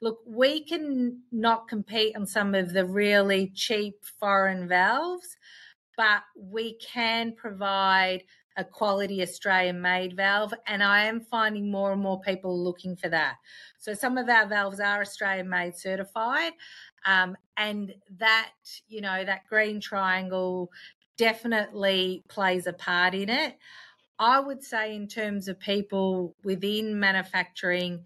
Look, 0.00 0.20
we 0.26 0.64
can 0.64 1.20
not 1.30 1.68
compete 1.68 2.16
on 2.16 2.26
some 2.26 2.54
of 2.54 2.72
the 2.72 2.86
really 2.86 3.52
cheap 3.54 4.02
foreign 4.18 4.66
valves, 4.66 5.36
but 5.96 6.22
we 6.36 6.74
can 6.74 7.34
provide 7.34 8.24
a 8.56 8.64
quality 8.64 9.20
Australian 9.22 9.80
made 9.80 10.16
valve. 10.16 10.54
And 10.66 10.82
I 10.82 11.04
am 11.04 11.20
finding 11.20 11.70
more 11.70 11.92
and 11.92 12.00
more 12.00 12.20
people 12.20 12.62
looking 12.62 12.96
for 12.96 13.08
that. 13.08 13.36
So 13.78 13.94
some 13.94 14.16
of 14.16 14.28
our 14.28 14.46
valves 14.46 14.80
are 14.80 15.00
Australian 15.00 15.48
made 15.48 15.76
certified. 15.76 16.52
Um, 17.04 17.36
and 17.56 17.94
that, 18.18 18.52
you 18.88 19.00
know, 19.00 19.24
that 19.24 19.46
green 19.48 19.80
triangle 19.80 20.70
definitely 21.16 22.22
plays 22.28 22.66
a 22.66 22.72
part 22.72 23.14
in 23.14 23.28
it. 23.28 23.56
I 24.18 24.38
would 24.38 24.62
say, 24.62 24.94
in 24.94 25.08
terms 25.08 25.48
of 25.48 25.58
people 25.58 26.36
within 26.44 27.00
manufacturing, 27.00 28.04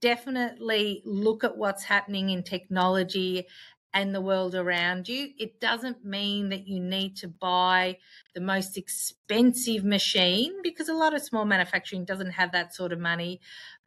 definitely 0.00 1.02
look 1.04 1.44
at 1.44 1.56
what's 1.56 1.84
happening 1.84 2.30
in 2.30 2.42
technology 2.42 3.46
and 3.94 4.14
the 4.14 4.20
world 4.20 4.56
around 4.56 5.08
you. 5.08 5.30
It 5.38 5.60
doesn't 5.60 6.04
mean 6.04 6.48
that 6.50 6.66
you 6.66 6.80
need 6.80 7.16
to 7.18 7.28
buy 7.28 7.98
the 8.34 8.40
most 8.40 8.76
expensive 8.76 9.84
machine 9.84 10.60
because 10.62 10.88
a 10.88 10.94
lot 10.94 11.14
of 11.14 11.22
small 11.22 11.44
manufacturing 11.44 12.04
doesn't 12.04 12.32
have 12.32 12.52
that 12.52 12.74
sort 12.74 12.92
of 12.92 12.98
money, 12.98 13.40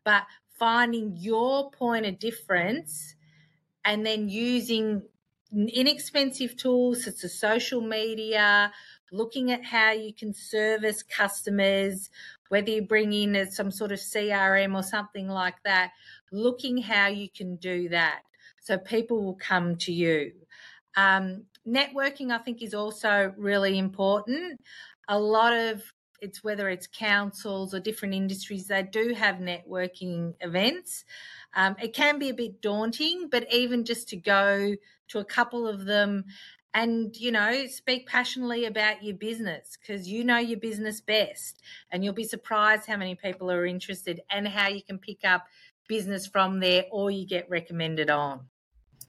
but 0.06 0.24
finding 0.58 1.16
your 1.18 1.70
point 1.72 2.06
of 2.06 2.18
difference 2.18 3.16
and 3.84 4.06
then 4.06 4.30
using 4.30 5.04
inexpensive 5.52 6.56
tools 6.56 7.04
such 7.04 7.24
as 7.24 7.38
social 7.38 7.82
media, 7.82 8.72
looking 9.12 9.52
at 9.52 9.64
how 9.64 9.92
you 9.92 10.14
can 10.14 10.34
service 10.34 11.04
customers, 11.04 12.10
whether 12.50 12.70
you 12.70 12.82
bring 12.82 13.14
in 13.14 13.50
some 13.52 13.72
sort 13.72 13.92
of 13.92 14.00
CRM 14.00 14.76
or 14.76 14.84
something 14.84 15.28
like 15.28 15.62
that, 15.64 15.92
looking 16.32 16.78
how 16.78 17.08
you 17.08 17.30
can 17.30 17.58
do 17.58 17.90
that. 17.90 18.22
So 18.68 18.78
people 18.78 19.24
will 19.24 19.36
come 19.36 19.78
to 19.78 19.94
you. 19.94 20.34
Um, 20.98 21.44
networking, 21.66 22.32
I 22.32 22.38
think, 22.40 22.62
is 22.62 22.74
also 22.74 23.34
really 23.38 23.78
important. 23.78 24.60
A 25.08 25.18
lot 25.18 25.54
of 25.54 25.82
it's 26.20 26.44
whether 26.44 26.68
it's 26.68 26.88
councils 26.88 27.74
or 27.74 27.80
different 27.80 28.14
industries, 28.14 28.68
they 28.68 28.84
do 28.84 29.14
have 29.14 29.36
networking 29.36 30.34
events. 30.42 31.06
Um, 31.56 31.78
it 31.82 31.94
can 31.94 32.20
be 32.20 32.28
a 32.28 32.34
bit 32.34 32.62
daunting, 32.62 33.30
but 33.30 33.48
even 33.54 33.86
just 33.86 34.10
to 34.10 34.18
go 34.18 34.76
to 35.10 35.20
a 35.20 35.26
couple 35.26 35.66
of 35.66 35.86
them 35.86 36.26
and 36.74 37.16
you 37.16 37.32
know 37.32 37.68
speak 37.68 38.06
passionately 38.06 38.66
about 38.66 39.02
your 39.02 39.16
business 39.16 39.78
because 39.80 40.10
you 40.10 40.26
know 40.26 40.38
your 40.38 40.60
business 40.60 41.00
best 41.00 41.62
and 41.90 42.04
you'll 42.04 42.14
be 42.14 42.26
surprised 42.26 42.86
how 42.86 42.98
many 42.98 43.16
people 43.16 43.50
are 43.50 43.66
interested 43.66 44.20
and 44.30 44.46
how 44.46 44.68
you 44.68 44.84
can 44.84 45.00
pick 45.00 45.24
up 45.24 45.46
business 45.88 46.28
from 46.28 46.60
there 46.60 46.84
or 46.92 47.10
you 47.10 47.26
get 47.26 47.50
recommended 47.50 48.10
on 48.10 48.42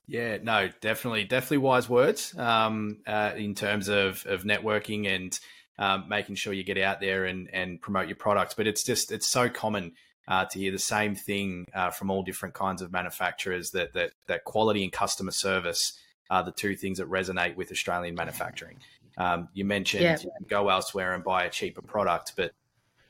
yeah 0.09 0.39
no 0.43 0.69
definitely 0.81 1.25
definitely 1.25 1.59
wise 1.59 1.89
words 1.89 2.37
um, 2.37 2.99
uh, 3.07 3.33
in 3.37 3.55
terms 3.55 3.89
of 3.89 4.25
of 4.27 4.43
networking 4.43 5.07
and 5.07 5.39
um, 5.79 6.07
making 6.09 6.35
sure 6.35 6.53
you 6.53 6.65
get 6.65 6.79
out 6.79 7.01
there 7.01 7.25
and 7.25 7.49
and 7.53 7.81
promote 7.81 8.09
your 8.09 8.17
products 8.17 8.55
but 8.55 8.67
it's 8.67 8.83
just 8.83 9.13
it's 9.13 9.29
so 9.29 9.49
common 9.49 9.93
uh, 10.27 10.45
to 10.45 10.59
hear 10.59 10.71
the 10.73 10.79
same 10.79 11.15
thing 11.15 11.65
uh, 11.75 11.91
from 11.91 12.11
all 12.11 12.23
different 12.23 12.55
kinds 12.55 12.83
of 12.83 12.93
manufacturers 12.93 13.71
that 13.71 13.93
that 13.95 14.11
that 14.27 14.45
quality 14.45 14.83
and 14.83 14.93
customer 14.93 15.31
service 15.31 15.99
are 16.31 16.45
the 16.45 16.53
two 16.53 16.77
things 16.77 16.99
that 16.99 17.09
resonate 17.09 17.57
with 17.57 17.71
Australian 17.73 18.15
manufacturing. 18.15 18.79
Um, 19.17 19.49
you 19.55 19.65
mentioned 19.65 20.05
yeah. 20.05 20.19
you 20.21 20.31
go 20.47 20.69
elsewhere 20.69 21.15
and 21.15 21.25
buy 21.25 21.45
a 21.45 21.51
cheaper 21.51 21.83
product, 21.83 22.35
but 22.37 22.53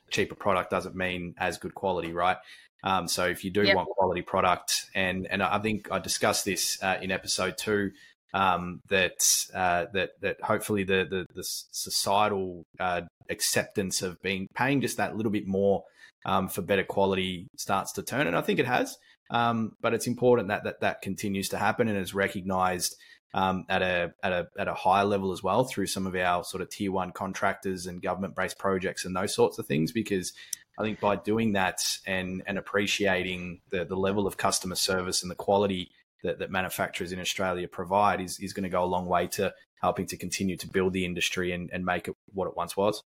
cheaper 0.09 0.35
product 0.35 0.69
doesn't 0.71 0.95
mean 0.95 1.35
as 1.37 1.57
good 1.57 1.73
quality, 1.73 2.11
right? 2.11 2.37
Um, 2.83 3.07
so 3.07 3.25
if 3.25 3.43
you 3.43 3.51
do 3.51 3.63
yep. 3.63 3.75
want 3.75 3.89
quality 3.89 4.21
product, 4.21 4.85
and 4.95 5.27
and 5.29 5.43
I 5.43 5.59
think 5.59 5.91
I 5.91 5.99
discussed 5.99 6.45
this 6.45 6.81
uh, 6.81 6.97
in 7.01 7.11
episode 7.11 7.57
two, 7.57 7.91
um, 8.33 8.81
that 8.89 9.21
uh, 9.53 9.85
that 9.93 10.11
that 10.21 10.41
hopefully 10.41 10.83
the 10.83 11.05
the, 11.09 11.25
the 11.33 11.43
societal 11.43 12.63
uh, 12.79 13.01
acceptance 13.29 14.01
of 14.01 14.21
being 14.21 14.47
paying 14.55 14.81
just 14.81 14.97
that 14.97 15.15
little 15.15 15.31
bit 15.31 15.47
more 15.47 15.83
um, 16.25 16.47
for 16.47 16.61
better 16.61 16.83
quality 16.83 17.47
starts 17.57 17.91
to 17.93 18.03
turn, 18.03 18.27
and 18.27 18.35
I 18.35 18.41
think 18.41 18.59
it 18.59 18.65
has. 18.65 18.97
Um, 19.31 19.73
but 19.79 19.93
it's 19.93 20.07
important 20.07 20.47
that, 20.47 20.63
that 20.63 20.81
that 20.81 21.01
continues 21.03 21.49
to 21.49 21.57
happen 21.57 21.87
and 21.87 21.97
is 21.97 22.15
recognised 22.15 22.95
um, 23.33 23.65
at 23.69 23.81
a 23.81 24.13
at 24.23 24.31
a 24.31 24.47
at 24.57 24.67
a 24.67 24.73
higher 24.73 25.05
level 25.05 25.31
as 25.31 25.43
well 25.43 25.63
through 25.63 25.87
some 25.87 26.07
of 26.07 26.15
our 26.15 26.43
sort 26.43 26.61
of 26.61 26.69
tier 26.69 26.91
one 26.91 27.11
contractors 27.11 27.85
and 27.85 28.01
government 28.01 28.35
based 28.35 28.57
projects 28.57 29.05
and 29.05 29.15
those 29.15 29.33
sorts 29.33 29.59
of 29.59 29.65
things. 29.65 29.91
Because 29.91 30.33
I 30.77 30.83
think 30.83 30.99
by 30.99 31.15
doing 31.15 31.53
that 31.53 31.81
and 32.05 32.43
and 32.45 32.57
appreciating 32.57 33.61
the 33.69 33.85
the 33.85 33.97
level 33.97 34.27
of 34.27 34.37
customer 34.37 34.75
service 34.75 35.21
and 35.21 35.29
the 35.29 35.35
quality 35.35 35.91
that, 36.23 36.39
that 36.39 36.51
manufacturers 36.51 37.11
in 37.11 37.19
Australia 37.19 37.67
provide 37.67 38.21
is 38.21 38.39
is 38.39 38.53
going 38.53 38.63
to 38.63 38.69
go 38.69 38.83
a 38.83 38.85
long 38.85 39.05
way 39.05 39.27
to 39.27 39.53
helping 39.81 40.05
to 40.07 40.17
continue 40.17 40.57
to 40.57 40.67
build 40.67 40.93
the 40.93 41.05
industry 41.05 41.51
and, 41.51 41.69
and 41.71 41.85
make 41.85 42.07
it 42.07 42.15
what 42.33 42.47
it 42.47 42.57
once 42.57 42.75
was. 42.75 43.03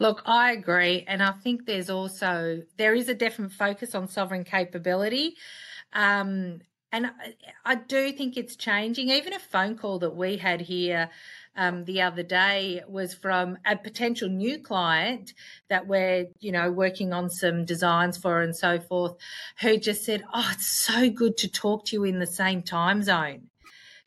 Look, 0.00 0.22
I 0.26 0.52
agree. 0.52 1.04
And 1.08 1.22
I 1.22 1.32
think 1.32 1.66
there's 1.66 1.90
also, 1.90 2.62
there 2.76 2.94
is 2.94 3.08
a 3.08 3.14
definite 3.14 3.50
focus 3.50 3.96
on 3.96 4.06
sovereign 4.06 4.44
capability. 4.44 5.34
Um, 5.92 6.60
and 6.92 7.06
I, 7.06 7.12
I, 7.64 7.74
do 7.74 8.12
think 8.12 8.36
it's 8.36 8.56
changing. 8.56 9.10
Even 9.10 9.32
a 9.32 9.38
phone 9.38 9.76
call 9.76 9.98
that 9.98 10.16
we 10.16 10.36
had 10.38 10.60
here 10.60 11.10
um, 11.56 11.84
the 11.84 12.02
other 12.02 12.22
day 12.22 12.82
was 12.88 13.14
from 13.14 13.58
a 13.66 13.76
potential 13.76 14.28
new 14.28 14.58
client 14.58 15.34
that 15.68 15.86
we're, 15.86 16.28
you 16.40 16.52
know, 16.52 16.70
working 16.70 17.12
on 17.12 17.28
some 17.28 17.64
designs 17.64 18.16
for 18.16 18.40
and 18.40 18.56
so 18.56 18.78
forth, 18.78 19.16
who 19.60 19.76
just 19.76 20.04
said, 20.04 20.24
"Oh, 20.32 20.48
it's 20.52 20.66
so 20.66 21.10
good 21.10 21.36
to 21.38 21.48
talk 21.48 21.84
to 21.86 21.96
you 21.96 22.04
in 22.04 22.20
the 22.20 22.26
same 22.26 22.62
time 22.62 23.02
zone." 23.02 23.50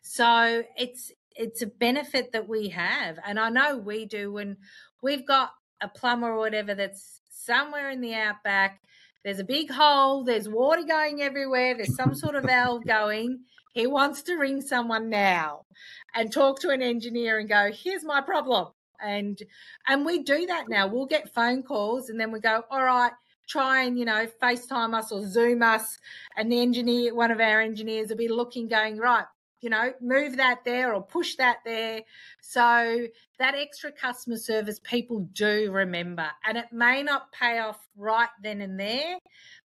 So 0.02 0.64
it's 0.78 1.12
it's 1.36 1.62
a 1.62 1.68
benefit 1.68 2.32
that 2.32 2.48
we 2.48 2.70
have, 2.70 3.20
and 3.26 3.40
I 3.40 3.50
know 3.50 3.78
we 3.78 4.06
do 4.06 4.32
when 4.32 4.58
we've 5.02 5.26
got 5.26 5.52
a 5.82 5.88
plumber 5.88 6.32
or 6.32 6.38
whatever 6.38 6.74
that's 6.74 7.22
somewhere 7.30 7.90
in 7.90 8.02
the 8.02 8.16
outback. 8.16 8.82
There's 9.24 9.40
a 9.40 9.44
big 9.44 9.72
hole, 9.72 10.24
there's 10.24 10.50
water 10.50 10.84
going 10.84 11.22
everywhere, 11.22 11.76
there's 11.76 11.96
some 11.96 12.16
sort 12.16 12.36
of 12.36 12.44
valve 12.44 12.86
going. 12.88 13.42
He 13.74 13.88
wants 13.88 14.24
to 14.24 14.36
ring 14.36 14.62
someone 14.62 15.10
now 15.10 15.66
and 16.14 16.32
talk 16.32 16.60
to 16.62 16.70
an 16.70 16.82
engineer 16.82 17.40
and 17.40 17.48
go, 17.48 17.72
here's 17.74 18.04
my 18.04 18.22
problem. 18.22 18.68
And 19.04 19.42
and 19.88 20.06
we 20.06 20.22
do 20.24 20.46
that 20.46 20.70
now. 20.70 20.88
We'll 20.88 21.06
get 21.06 21.34
phone 21.34 21.64
calls 21.64 22.10
and 22.10 22.20
then 22.20 22.32
we 22.32 22.40
go, 22.40 22.64
all 22.70 22.84
right, 22.84 23.14
try 23.48 23.84
and, 23.84 23.98
you 23.98 24.06
know, 24.06 24.28
FaceTime 24.42 24.96
us 24.96 25.12
or 25.12 25.28
Zoom 25.28 25.62
us. 25.62 25.98
And 26.38 26.52
the 26.52 26.62
engineer, 26.62 27.14
one 27.14 27.32
of 27.32 27.40
our 27.40 27.62
engineers 27.62 28.10
will 28.10 28.18
be 28.18 28.28
looking, 28.28 28.68
going, 28.68 28.98
right, 28.98 29.26
you 29.62 29.70
know, 29.70 29.94
move 30.02 30.38
that 30.38 30.66
there 30.66 30.94
or 30.94 31.02
push 31.02 31.36
that 31.36 31.58
there. 31.64 32.02
So 32.42 33.08
that 33.40 33.56
extra 33.56 33.92
customer 33.92 34.38
service 34.38 34.80
people 34.84 35.30
do 35.34 35.72
remember. 35.72 36.28
And 36.46 36.58
it 36.58 36.66
may 36.72 37.04
not 37.04 37.32
pay 37.32 37.60
off 37.60 37.88
right 37.96 38.30
then 38.44 38.62
and 38.62 38.80
there, 38.80 39.18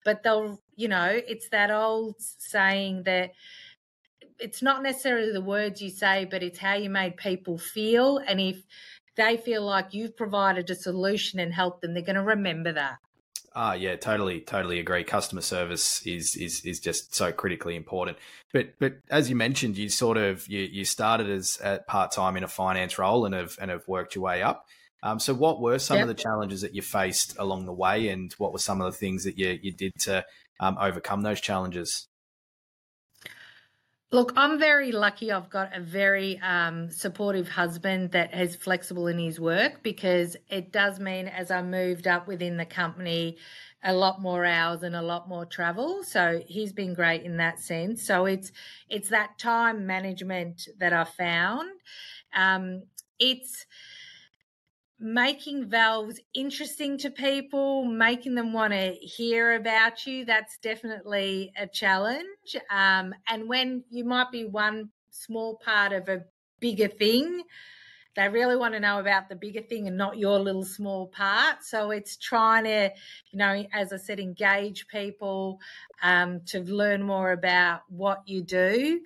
but 0.04 0.24
they'll, 0.24 0.62
you 0.76 0.90
know, 0.90 1.10
it's 1.28 1.50
that 1.50 1.72
old 1.72 2.16
saying 2.20 3.04
that 3.04 3.32
it's 4.40 4.62
not 4.62 4.84
necessarily 4.84 5.32
the 5.32 5.42
words 5.42 5.82
you 5.82 5.90
say, 5.90 6.26
but 6.26 6.44
it's 6.44 6.60
how 6.60 6.76
you 6.76 6.90
made 6.90 7.18
people 7.18 7.58
feel. 7.58 8.18
And 8.18 8.40
if 8.40 8.62
they 9.16 9.38
feel 9.38 9.64
like 9.64 9.94
you've 9.94 10.16
provided 10.16 10.70
a 10.70 10.76
solution 10.76 11.40
and 11.40 11.54
helped 11.54 11.82
them, 11.82 11.94
they're 11.94 12.04
going 12.04 12.16
to 12.16 12.24
remember 12.24 12.74
that. 12.74 12.98
Ah, 13.56 13.74
yeah, 13.74 13.96
totally, 13.96 14.42
totally 14.42 14.80
agree. 14.80 15.04
Customer 15.04 15.42
service 15.42 16.06
is 16.06 16.36
is 16.36 16.64
is 16.64 16.80
just 16.80 17.16
so 17.16 17.32
critically 17.32 17.76
important. 17.76 18.18
But 18.54 18.74
but 18.80 18.98
as 19.10 19.30
you 19.30 19.36
mentioned, 19.36 19.78
you 19.78 19.90
sort 19.90 20.18
of 20.18 20.48
you 20.48 20.60
you 20.60 20.86
started 20.86 21.30
as 21.30 21.58
at 21.64 21.88
part 21.88 22.12
time 22.12 22.38
in 22.38 22.44
a 22.44 22.48
finance 22.48 23.00
role 23.00 23.26
and 23.26 23.34
have 23.34 23.58
and 23.60 23.72
have 23.72 23.88
worked 23.88 24.16
your 24.16 24.24
way 24.24 24.44
up. 24.44 24.68
Um, 25.04 25.20
so 25.20 25.34
what 25.34 25.62
were 25.62 25.80
some 25.80 25.98
yep. 25.98 26.04
of 26.04 26.08
the 26.08 26.22
challenges 26.22 26.62
that 26.62 26.76
you 26.76 26.82
faced 26.82 27.36
along 27.38 27.66
the 27.66 27.74
way, 27.74 28.10
and 28.10 28.32
what 28.34 28.52
were 28.52 28.60
some 28.60 28.82
of 28.82 28.92
the 28.92 28.98
things 28.98 29.24
that 29.24 29.38
you 29.38 29.58
you 29.62 29.72
did 29.72 29.94
to 30.02 30.26
um, 30.60 30.78
overcome 30.80 31.22
those 31.22 31.42
challenges? 31.42 32.08
Look, 34.10 34.32
I'm 34.38 34.58
very 34.58 34.94
lucky. 34.94 35.34
I've 35.34 35.50
got 35.50 35.76
a 35.76 35.82
very 35.82 36.40
um, 36.40 36.90
supportive 36.90 37.50
husband 37.50 38.12
that 38.12 38.34
is 38.34 38.56
flexible 38.56 39.08
in 39.08 39.20
his 39.20 39.38
work 39.38 39.84
because 39.84 40.38
it 40.50 40.72
does 40.72 40.98
mean 40.98 41.28
as 41.28 41.52
I 41.52 41.62
moved 41.62 42.08
up 42.08 42.26
within 42.26 42.56
the 42.56 42.66
company, 42.66 43.38
a 43.84 43.94
lot 43.94 44.22
more 44.22 44.46
hours 44.46 44.84
and 44.84 44.96
a 44.96 45.02
lot 45.02 45.28
more 45.28 45.46
travel. 45.46 46.04
So 46.06 46.42
he's 46.48 46.72
been 46.72 46.94
great 46.94 47.24
in 47.24 47.36
that 47.38 47.60
sense. 47.60 48.02
So 48.02 48.26
it's 48.26 48.54
it's 48.90 49.10
that 49.10 49.38
time 49.38 49.86
management 49.86 50.70
that 50.80 50.94
I 50.94 51.04
found. 51.04 51.70
Um, 52.34 52.84
it's 53.20 53.66
making 55.00 55.70
valves 55.70 56.20
interesting 56.34 56.98
to 56.98 57.12
people, 57.12 57.86
making 57.86 58.36
them 58.36 58.52
want 58.52 58.74
to 58.74 58.94
hear 58.94 59.56
about 59.56 60.08
you, 60.08 60.26
that's 60.26 60.58
definitely 60.58 61.52
a 61.58 61.68
challenge. 61.68 62.56
Um, 62.72 63.14
and 63.28 63.48
when 63.48 63.84
you 63.90 64.06
might 64.06 64.32
be 64.32 64.46
one 64.46 64.90
small 65.12 65.58
part 65.64 65.94
of 65.94 66.10
a 66.10 66.24
bigger 66.60 66.88
thing, 66.88 67.44
they 68.16 68.28
really 68.28 68.56
want 68.56 68.74
to 68.74 68.80
know 68.80 69.00
about 69.00 69.30
the 69.30 69.36
bigger 69.36 69.62
thing 69.62 69.88
and 69.88 69.96
not 69.96 70.18
your 70.18 70.40
little 70.40 70.66
small 70.66 71.06
part. 71.08 71.64
So 71.64 71.92
it's 71.92 72.18
trying 72.18 72.64
to, 72.64 72.90
you 73.30 73.38
know, 73.38 73.64
as 73.72 73.94
I 73.94 73.98
said, 73.98 74.20
engage 74.20 74.88
people 74.88 75.60
um, 76.02 76.42
to 76.48 76.62
learn 76.62 77.04
more 77.04 77.32
about 77.32 77.82
what 77.90 78.24
you 78.26 78.42
do. 78.42 79.02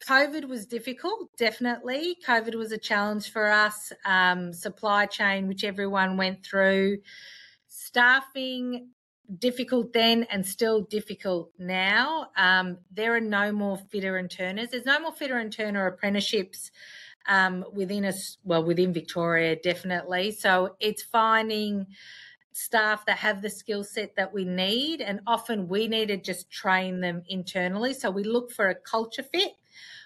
COVID 0.00 0.48
was 0.48 0.66
difficult, 0.66 1.34
definitely. 1.36 2.16
COVID 2.26 2.54
was 2.54 2.72
a 2.72 2.78
challenge 2.78 3.30
for 3.30 3.50
us. 3.50 3.92
Um, 4.04 4.52
supply 4.52 5.06
chain, 5.06 5.48
which 5.48 5.64
everyone 5.64 6.16
went 6.16 6.44
through, 6.44 6.98
staffing, 7.68 8.88
difficult 9.38 9.92
then 9.92 10.24
and 10.30 10.46
still 10.46 10.82
difficult 10.82 11.50
now. 11.58 12.28
Um, 12.36 12.78
there 12.92 13.14
are 13.14 13.20
no 13.20 13.52
more 13.52 13.78
fitter 13.90 14.16
and 14.16 14.30
turners. 14.30 14.70
There's 14.70 14.84
no 14.84 15.00
more 15.00 15.12
fitter 15.12 15.38
and 15.38 15.52
turner 15.52 15.86
apprenticeships 15.86 16.70
um, 17.26 17.64
within 17.72 18.04
us, 18.04 18.36
well, 18.44 18.64
within 18.64 18.92
Victoria, 18.92 19.56
definitely. 19.56 20.30
So 20.32 20.76
it's 20.80 21.02
finding 21.02 21.86
staff 22.52 23.06
that 23.06 23.18
have 23.18 23.42
the 23.42 23.50
skill 23.50 23.82
set 23.82 24.14
that 24.16 24.32
we 24.32 24.44
need, 24.44 25.00
and 25.00 25.20
often 25.26 25.68
we 25.68 25.88
need 25.88 26.08
to 26.08 26.16
just 26.16 26.50
train 26.50 27.00
them 27.00 27.22
internally. 27.28 27.94
So 27.94 28.10
we 28.10 28.24
look 28.24 28.52
for 28.52 28.68
a 28.68 28.74
culture 28.74 29.22
fit 29.24 29.52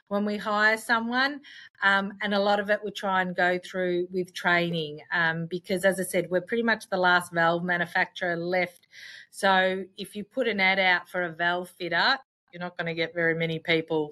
when 0.08 0.24
we 0.24 0.36
hire 0.36 0.76
someone. 0.76 1.40
Um, 1.82 2.14
and 2.22 2.34
a 2.34 2.38
lot 2.38 2.60
of 2.60 2.70
it 2.70 2.80
we 2.84 2.90
try 2.90 3.22
and 3.22 3.36
go 3.36 3.58
through 3.58 4.08
with 4.10 4.34
training 4.34 5.00
um, 5.12 5.46
because, 5.46 5.84
as 5.84 6.00
I 6.00 6.04
said, 6.04 6.28
we're 6.30 6.40
pretty 6.40 6.62
much 6.62 6.88
the 6.88 6.96
last 6.96 7.32
valve 7.32 7.62
manufacturer 7.62 8.36
left. 8.36 8.88
So 9.30 9.84
if 9.96 10.16
you 10.16 10.24
put 10.24 10.48
an 10.48 10.60
ad 10.60 10.78
out 10.78 11.08
for 11.08 11.22
a 11.22 11.30
valve 11.32 11.70
fitter, 11.78 12.18
you're 12.52 12.60
not 12.60 12.76
going 12.76 12.86
to 12.86 12.94
get 12.94 13.14
very 13.14 13.34
many 13.34 13.58
people 13.58 14.10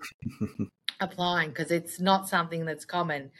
applying 1.00 1.50
because 1.50 1.70
it's 1.70 2.00
not 2.00 2.28
something 2.28 2.64
that's 2.64 2.84
common. 2.84 3.30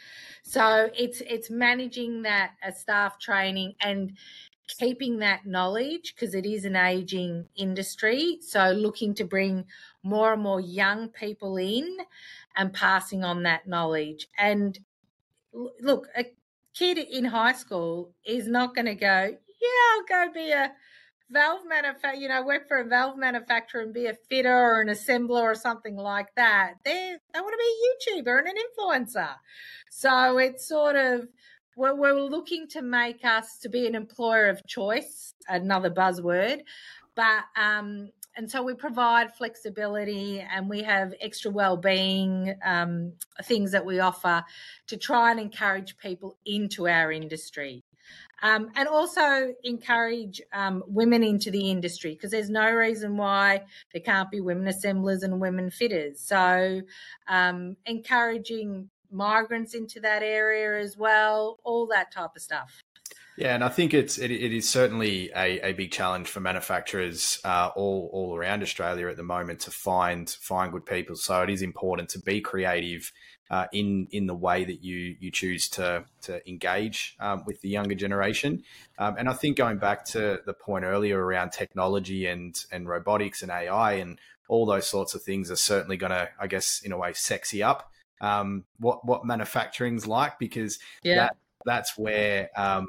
So 0.43 0.91
it's 0.97 1.21
it's 1.23 1.51
managing 1.51 2.23
that 2.23 2.53
a 2.65 2.73
staff 2.73 3.19
training 3.19 3.75
and 3.81 4.17
keeping 4.79 5.19
that 5.19 5.47
knowledge 5.47 6.15
because 6.15 6.35
it 6.35 6.45
is 6.45 6.65
an 6.65 6.77
aging 6.77 7.47
industry. 7.57 8.39
So 8.41 8.71
looking 8.71 9.15
to 9.15 9.25
bring 9.25 9.65
more 10.07 10.33
and 10.33 10.43
more 10.43 10.61
young 10.61 11.09
people 11.09 11.57
in 11.57 11.99
and 12.57 12.73
passing 12.73 13.25
on 13.25 13.43
that 13.43 13.67
knowledge. 13.67 14.29
And 14.39 14.79
look, 15.81 16.09
a 16.17 16.25
kid 16.75 16.99
in 16.99 17.25
high 17.25 17.53
school 17.53 18.15
is 18.25 18.47
not 18.47 18.75
going 18.75 18.87
to 18.87 18.95
go, 18.95 19.37
yeah, 19.61 19.69
I'll 19.93 20.27
go 20.27 20.33
be 20.33 20.51
a 20.53 20.73
valve 21.31 21.63
manufacturer, 21.67 22.21
you 22.21 22.29
know, 22.29 22.45
work 22.45 22.69
for 22.69 22.79
a 22.79 22.85
valve 22.85 23.19
manufacturer 23.19 23.81
and 23.83 23.93
be 23.93 24.07
a 24.07 24.15
fitter 24.29 24.55
or 24.55 24.81
an 24.81 24.89
assembler 24.89 25.43
or 25.43 25.55
something 25.55 25.97
like 25.97 26.29
that. 26.37 26.75
They 26.85 27.17
they 27.33 27.41
want 27.41 27.55
to 27.55 27.59
be 27.59 28.21
a 28.21 28.23
YouTuber 28.23 28.39
and 28.39 28.49
an 28.49 28.55
influencer. 28.55 29.35
So 29.91 30.39
it's 30.39 30.69
sort 30.69 30.97
of 30.97 31.29
we're, 31.77 31.95
we're 31.95 32.21
looking 32.21 32.69
to 32.69 32.83
make 32.83 33.25
us 33.25 33.59
to 33.63 33.69
be 33.69 33.87
an 33.87 33.95
employer 33.95 34.49
of 34.49 34.67
choice, 34.67 35.35
another 35.49 35.91
buzzword, 35.91 36.61
but 37.15 37.45
um, 37.57 38.11
and 38.37 38.51
so 38.51 38.63
we 38.63 38.75
provide 38.75 39.35
flexibility 39.35 40.41
and 40.41 40.69
we 40.69 40.83
have 40.83 41.15
extra 41.21 41.51
well-being 41.51 42.55
um, 42.65 43.13
things 43.45 43.73
that 43.73 43.85
we 43.85 44.01
offer 44.01 44.45
to 44.89 44.97
try 44.97 45.31
and 45.31 45.41
encourage 45.41 45.97
people 45.99 46.37
into 46.45 46.87
our 46.87 47.11
industry 47.11 47.83
um, 48.43 48.71
and 48.77 48.89
also 48.89 49.55
encourage 49.65 50.43
um, 50.53 50.83
women 50.87 51.23
into 51.23 51.51
the 51.51 51.71
industry 51.71 52.13
because 52.13 52.31
there's 52.31 52.51
no 52.51 52.71
reason 52.71 53.17
why 53.17 53.63
there 53.93 54.03
can't 54.03 54.31
be 54.31 54.41
women 54.41 54.69
assemblers 54.69 55.23
and 55.23 55.41
women 55.41 55.71
fitters. 55.71 56.21
So, 56.21 56.83
um, 57.29 57.77
encouraging 57.87 58.91
migrants 59.11 59.75
into 59.75 60.01
that 60.01 60.23
area 60.23 60.83
as 60.83 60.97
well, 60.97 61.59
all 61.65 61.87
that 61.89 62.13
type 62.13 62.31
of 62.37 62.43
stuff. 62.43 62.83
Yeah, 63.37 63.55
and 63.55 63.63
I 63.63 63.69
think 63.69 63.93
it's 63.93 64.19
it, 64.19 64.31
it 64.31 64.53
is 64.53 64.69
certainly 64.69 65.31
a, 65.37 65.61
a 65.61 65.73
big 65.73 65.93
challenge 65.93 66.29
for 66.29 66.41
manufacturers 66.41 67.39
uh, 67.45 67.71
all 67.77 68.09
all 68.13 68.37
around 68.37 68.63
Australia 68.63 69.09
at 69.09 69.17
the 69.17 69.23
moment 69.23 69.61
to 69.61 69.71
find 69.71 70.29
find 70.29 70.73
good 70.73 70.87
people. 70.87 71.17
So 71.17 71.43
it 71.43 71.51
is 71.51 71.63
important 71.63 72.09
to 72.11 72.19
be 72.19 72.41
creative 72.41 73.13
uh, 73.51 73.67
in 73.73 74.09
in 74.11 74.27
the 74.27 74.35
way 74.35 74.65
that 74.65 74.83
you 74.83 75.17
you 75.21 75.31
choose 75.31 75.69
to 75.71 76.05
to 76.23 76.49
engage 76.49 77.15
um, 77.21 77.43
with 77.47 77.61
the 77.61 77.69
younger 77.69 77.95
generation. 77.95 78.63
Um, 78.99 79.17
and 79.19 79.29
I 79.29 79.35
think 79.35 79.59
going 79.59 79.79
back 79.79 80.07
to 80.07 80.41
the 80.47 80.55
point 80.55 80.85
earlier 80.85 81.23
around 81.23 81.51
technology 81.51 82.27
and 82.27 82.59
and 82.73 82.89
robotics 82.89 83.43
and 83.43 83.51
AI 83.51 83.95
and 83.95 84.19
all 84.49 84.65
those 84.65 84.87
sorts 84.87 85.15
of 85.15 85.23
things 85.23 85.51
are 85.51 85.57
certainly 85.57 85.97
going 85.97 86.13
to, 86.13 86.29
I 86.39 86.47
guess, 86.47 86.81
in 86.83 86.93
a 86.93 86.97
way, 86.97 87.13
sexy 87.13 87.65
up 87.65 87.91
um, 88.21 88.65
what 88.79 89.05
what 89.05 89.25
manufacturing's 89.25 90.07
like 90.07 90.39
because 90.39 90.79
yeah. 91.03 91.17
that 91.17 91.37
that's 91.67 91.99
where 91.99 92.49
um, 92.57 92.87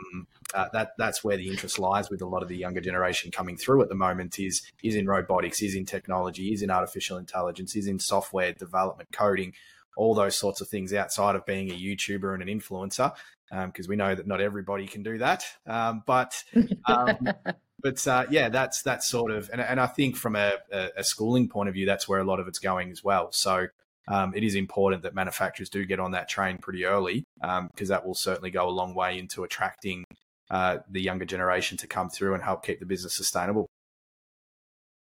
uh, 0.53 0.67
that 0.71 0.91
that's 0.97 1.23
where 1.23 1.35
the 1.35 1.49
interest 1.49 1.77
lies 1.79 2.09
with 2.09 2.21
a 2.21 2.25
lot 2.25 2.41
of 2.41 2.47
the 2.47 2.55
younger 2.55 2.79
generation 2.79 3.31
coming 3.31 3.57
through 3.57 3.81
at 3.81 3.89
the 3.89 3.95
moment 3.95 4.39
is 4.39 4.61
is 4.83 4.95
in 4.95 5.05
robotics, 5.05 5.61
is 5.61 5.75
in 5.75 5.85
technology, 5.85 6.53
is 6.53 6.61
in 6.61 6.71
artificial 6.71 7.17
intelligence, 7.17 7.75
is 7.75 7.87
in 7.87 7.99
software 7.99 8.53
development, 8.53 9.09
coding, 9.11 9.53
all 9.97 10.13
those 10.13 10.37
sorts 10.37 10.61
of 10.61 10.69
things 10.69 10.93
outside 10.93 11.35
of 11.35 11.45
being 11.45 11.69
a 11.69 11.73
YouTuber 11.73 12.33
and 12.33 12.41
an 12.41 12.47
influencer, 12.47 13.13
because 13.49 13.85
um, 13.85 13.89
we 13.89 13.95
know 13.97 14.15
that 14.15 14.27
not 14.27 14.39
everybody 14.39 14.87
can 14.87 15.03
do 15.03 15.17
that. 15.17 15.43
Um, 15.65 16.03
but 16.05 16.43
um, 16.87 17.17
but 17.81 18.07
uh, 18.07 18.25
yeah, 18.29 18.49
that's 18.49 18.81
that's 18.83 19.07
sort 19.07 19.31
of, 19.31 19.49
and, 19.51 19.59
and 19.59 19.79
I 19.79 19.87
think 19.87 20.15
from 20.15 20.35
a, 20.35 20.53
a, 20.71 21.03
schooling 21.03 21.49
point 21.49 21.69
of 21.69 21.75
view, 21.75 21.85
that's 21.85 22.07
where 22.07 22.19
a 22.19 22.23
lot 22.23 22.39
of 22.39 22.47
it's 22.47 22.59
going 22.59 22.91
as 22.91 23.03
well. 23.03 23.31
So 23.31 23.67
um, 24.07 24.33
it 24.35 24.43
is 24.43 24.55
important 24.55 25.03
that 25.03 25.13
manufacturers 25.13 25.69
do 25.69 25.85
get 25.85 25.99
on 25.99 26.11
that 26.11 26.29
train 26.29 26.57
pretty 26.57 26.85
early, 26.85 27.23
because 27.39 27.61
um, 27.69 27.87
that 27.87 28.05
will 28.05 28.15
certainly 28.15 28.51
go 28.51 28.67
a 28.67 28.71
long 28.71 28.93
way 28.93 29.17
into 29.19 29.43
attracting 29.43 30.03
uh, 30.49 30.77
the 30.89 31.01
younger 31.01 31.25
generation 31.25 31.77
to 31.77 31.87
come 31.87 32.09
through 32.09 32.33
and 32.33 32.43
help 32.43 32.65
keep 32.65 32.79
the 32.79 32.85
business 32.85 33.15
sustainable. 33.15 33.67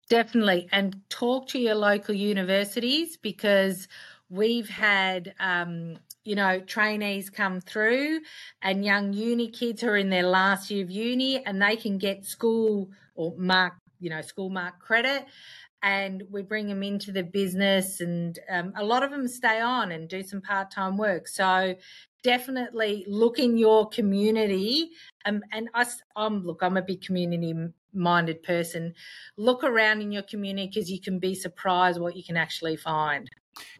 Definitely, 0.10 0.70
and 0.72 1.02
talk 1.10 1.50
to 1.50 1.60
your 1.60 1.76
local 1.76 2.16
universities 2.16 3.18
because 3.18 3.88
We've 4.30 4.68
had, 4.68 5.34
um, 5.40 6.00
you 6.26 6.36
know, 6.36 6.60
trainees 6.60 7.30
come 7.30 7.62
through 7.62 8.20
and 8.62 8.84
young 8.84 9.14
uni 9.14 9.50
kids 9.50 9.82
who 9.82 9.88
are 9.88 9.98
in 9.98 10.10
their 10.10 10.28
last 10.28 10.70
year 10.70 10.84
of 10.84 10.92
uni 10.92 11.46
and 11.46 11.62
they 11.62 11.78
can 11.78 11.98
get 11.98 12.26
school 12.26 12.90
or 13.16 13.36
mark, 13.38 13.76
you 14.02 14.10
know, 14.10 14.22
school 14.22 14.50
mark 14.50 14.80
credit. 14.82 15.26
And 15.84 16.24
we 16.32 16.42
bring 16.42 16.68
them 16.68 16.82
into 16.82 17.12
the 17.12 17.24
business, 17.24 18.02
and 18.02 18.38
um, 18.50 18.74
a 18.76 18.84
lot 18.84 19.04
of 19.04 19.12
them 19.12 19.28
stay 19.28 19.62
on 19.62 19.92
and 19.92 20.10
do 20.10 20.24
some 20.24 20.42
part 20.42 20.72
time 20.72 20.98
work. 20.98 21.28
So 21.28 21.76
definitely 22.24 23.06
look 23.08 23.40
in 23.40 23.58
your 23.58 23.88
community. 23.88 24.90
Um, 25.26 25.42
and 25.52 25.70
I, 25.74 25.86
I'm 26.16 26.46
look, 26.46 26.64
I'm 26.64 26.78
a 26.78 26.82
big 26.82 27.02
community 27.02 27.54
minded 27.94 28.44
person. 28.44 28.94
Look 29.38 29.64
around 29.64 30.02
in 30.02 30.12
your 30.12 30.24
community 30.24 30.70
because 30.74 30.90
you 30.90 31.00
can 31.00 31.20
be 31.20 31.36
surprised 31.36 32.00
what 32.00 32.16
you 32.16 32.24
can 32.24 32.38
actually 32.38 32.76
find. 32.76 33.30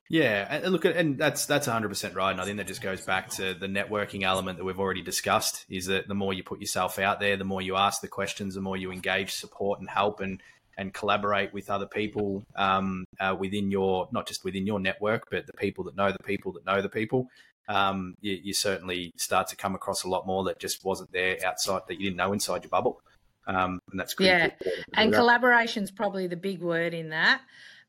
Yeah, 0.10 0.48
and 0.50 0.72
look, 0.72 0.86
and 0.86 1.18
that's 1.18 1.46
that's 1.46 1.68
100 1.68 1.90
percent 1.90 2.16
right. 2.16 2.32
And 2.32 2.40
I 2.40 2.46
think 2.46 2.58
that 2.58 2.68
just 2.68 2.82
goes 2.82 3.02
back 3.02 3.30
to 3.32 3.54
the 3.54 3.68
networking 3.68 4.24
element 4.24 4.58
that 4.58 4.64
we've 4.64 4.80
already 4.80 5.02
discussed. 5.02 5.66
Is 5.70 5.88
that 5.88 6.08
the 6.08 6.16
more 6.16 6.34
you 6.34 6.44
put 6.44 6.62
yourself 6.62 6.98
out 6.98 7.20
there, 7.20 7.36
the 7.36 7.44
more 7.44 7.62
you 7.62 7.76
ask 7.76 8.02
the 8.02 8.08
questions, 8.08 8.56
the 8.56 8.62
more 8.62 8.78
you 8.78 8.92
engage, 8.92 9.34
support, 9.34 9.80
and 9.80 9.90
help, 9.90 10.22
and 10.22 10.42
and 10.78 10.94
collaborate 10.94 11.54
with 11.54 11.70
other 11.70 11.88
people 11.88 12.44
um, 12.56 13.06
uh, 13.20 13.36
within 13.38 13.72
your 13.72 14.08
not 14.12 14.28
just 14.28 14.44
within 14.44 14.66
your 14.66 14.80
network, 14.80 15.24
but 15.32 15.48
the 15.48 15.54
people 15.54 15.84
that 15.86 15.96
know 15.96 16.12
the 16.12 16.24
people 16.24 16.52
that 16.54 16.66
know 16.66 16.82
the 16.82 16.90
people. 16.90 17.28
Um, 17.70 18.16
you, 18.22 18.40
you, 18.42 18.54
certainly 18.54 19.12
start 19.18 19.48
to 19.50 19.58
come 19.58 19.76
across 19.76 20.06
a 20.06 20.08
lot 20.08 20.26
more 20.26 20.46
that 20.46 20.58
just 20.58 20.86
wasn't 20.86 21.12
there 21.12 21.38
outside 21.46 21.82
that 21.90 21.96
you 21.96 22.06
didn't 22.06 22.16
know 22.16 22.32
inside 22.32 22.64
your 22.64 22.70
bubble. 22.70 23.02
Um, 23.46 23.82
and 23.92 24.00
that's 24.00 24.16
yeah, 24.20 24.52
and 24.94 25.14
collaboration 25.14 25.84
is 25.84 25.92
probably 25.92 26.28
the 26.28 26.38
big 26.38 26.62
word 26.62 26.94
in 26.94 27.10
that. 27.10 27.42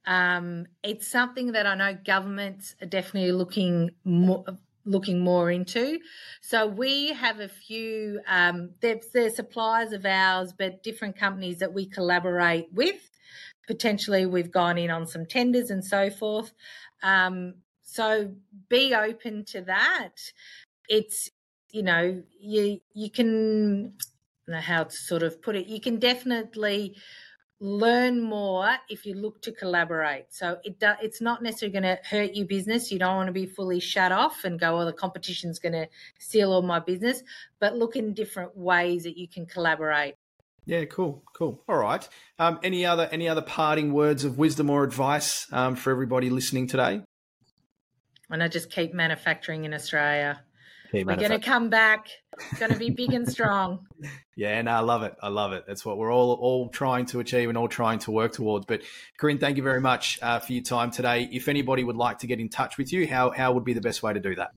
Um, 0.04 0.66
it's 0.82 1.06
something 1.06 1.52
that 1.52 1.66
I 1.66 1.74
know 1.74 1.96
governments 2.04 2.74
are 2.80 2.86
definitely 2.86 3.32
looking 3.32 3.90
more, 4.04 4.44
looking 4.88 5.20
more 5.20 5.50
into. 5.50 5.98
So 6.40 6.66
we 6.66 7.12
have 7.12 7.40
a 7.40 7.48
few, 7.48 8.20
um, 8.26 8.70
they're, 8.80 9.00
they're 9.12 9.30
suppliers 9.30 9.92
of 9.92 10.06
ours, 10.06 10.52
but 10.56 10.82
different 10.82 11.16
companies 11.16 11.58
that 11.58 11.72
we 11.72 11.86
collaborate 11.86 12.72
with. 12.72 13.10
Potentially, 13.66 14.24
we've 14.24 14.50
gone 14.50 14.78
in 14.78 14.90
on 14.90 15.06
some 15.06 15.26
tenders 15.26 15.70
and 15.70 15.84
so 15.84 16.08
forth. 16.08 16.52
Um, 17.02 17.54
so 17.82 18.34
be 18.68 18.94
open 18.94 19.44
to 19.46 19.62
that. 19.62 20.14
It's 20.88 21.30
you 21.70 21.82
know 21.82 22.22
you 22.40 22.80
you 22.94 23.10
can 23.10 23.94
know 24.46 24.60
how 24.60 24.84
to 24.84 24.96
sort 24.96 25.22
of 25.22 25.40
put 25.42 25.56
it. 25.56 25.66
You 25.66 25.80
can 25.80 25.98
definitely 25.98 26.96
learn 27.60 28.22
more 28.22 28.68
if 28.88 29.04
you 29.04 29.14
look 29.14 29.42
to 29.42 29.52
collaborate. 29.52 30.26
So 30.30 30.58
it 30.64 30.78
do, 30.78 30.92
it's 31.02 31.20
not 31.20 31.42
necessarily 31.42 31.72
going 31.72 31.96
to 31.96 31.98
hurt 32.08 32.34
your 32.34 32.46
business. 32.46 32.92
You 32.92 32.98
don't 32.98 33.16
want 33.16 33.26
to 33.26 33.32
be 33.32 33.46
fully 33.46 33.80
shut 33.80 34.12
off 34.12 34.44
and 34.44 34.60
go, 34.60 34.80
"Oh, 34.80 34.84
the 34.84 34.92
competition's 34.92 35.58
going 35.58 35.72
to 35.72 35.88
steal 36.18 36.52
all 36.52 36.62
my 36.62 36.78
business." 36.78 37.22
But 37.58 37.76
look 37.76 37.96
in 37.96 38.14
different 38.14 38.56
ways 38.56 39.02
that 39.04 39.18
you 39.18 39.28
can 39.28 39.46
collaborate. 39.46 40.14
Yeah, 40.66 40.84
cool, 40.84 41.24
cool. 41.32 41.62
All 41.68 41.78
right. 41.78 42.06
Um, 42.38 42.60
any 42.62 42.84
other 42.84 43.08
any 43.10 43.28
other 43.28 43.42
parting 43.42 43.92
words 43.92 44.24
of 44.24 44.38
wisdom 44.38 44.70
or 44.70 44.84
advice 44.84 45.46
um, 45.52 45.76
for 45.76 45.90
everybody 45.90 46.30
listening 46.30 46.66
today? 46.66 47.02
And 48.30 48.42
I 48.42 48.48
just 48.48 48.70
keep 48.70 48.92
manufacturing 48.92 49.64
in 49.64 49.72
Australia. 49.72 50.42
We're 50.92 51.04
going 51.04 51.30
to 51.30 51.38
come 51.38 51.68
back. 51.68 52.08
It's 52.50 52.58
going 52.58 52.72
to 52.72 52.78
be 52.78 52.90
big 52.90 53.12
and 53.12 53.28
strong. 53.28 53.86
Yeah, 54.36 54.56
and 54.56 54.70
I 54.70 54.78
love 54.78 55.02
it. 55.02 55.16
I 55.20 55.30
love 55.30 55.52
it. 55.52 55.64
That's 55.66 55.84
what 55.84 55.98
we're 55.98 56.12
all 56.12 56.34
all 56.34 56.68
trying 56.68 57.06
to 57.06 57.18
achieve 57.18 57.48
and 57.48 57.58
all 57.58 57.66
trying 57.66 57.98
to 57.98 58.12
work 58.12 58.30
towards. 58.30 58.66
But 58.66 58.82
Karin, 59.18 59.38
thank 59.38 59.56
you 59.56 59.64
very 59.64 59.80
much 59.80 60.16
uh, 60.22 60.38
for 60.38 60.52
your 60.52 60.62
time 60.62 60.92
today. 60.92 61.28
If 61.32 61.48
anybody 61.48 61.82
would 61.82 61.96
like 61.96 62.20
to 62.20 62.28
get 62.28 62.38
in 62.38 62.48
touch 62.48 62.78
with 62.78 62.92
you, 62.92 63.08
how 63.08 63.30
how 63.30 63.50
would 63.50 63.64
be 63.64 63.72
the 63.72 63.80
best 63.80 64.00
way 64.00 64.12
to 64.12 64.20
do 64.20 64.36
that? 64.36 64.50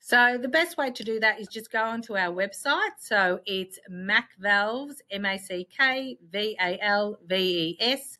So 0.00 0.36
the 0.36 0.48
best 0.48 0.76
way 0.76 0.90
to 0.90 1.02
do 1.02 1.18
that 1.20 1.40
is 1.40 1.48
just 1.48 1.70
go 1.72 1.82
onto 1.82 2.14
our 2.14 2.30
website. 2.34 2.96
So 2.98 3.40
it's 3.46 3.78
Mack 3.88 4.30
Valves, 4.38 5.02
M 5.10 5.24
A 5.24 5.38
C 5.38 5.66
K 5.78 6.18
V 6.30 6.56
A 6.60 6.78
L 6.82 7.18
V 7.26 7.36
E 7.36 7.76
S 7.80 8.18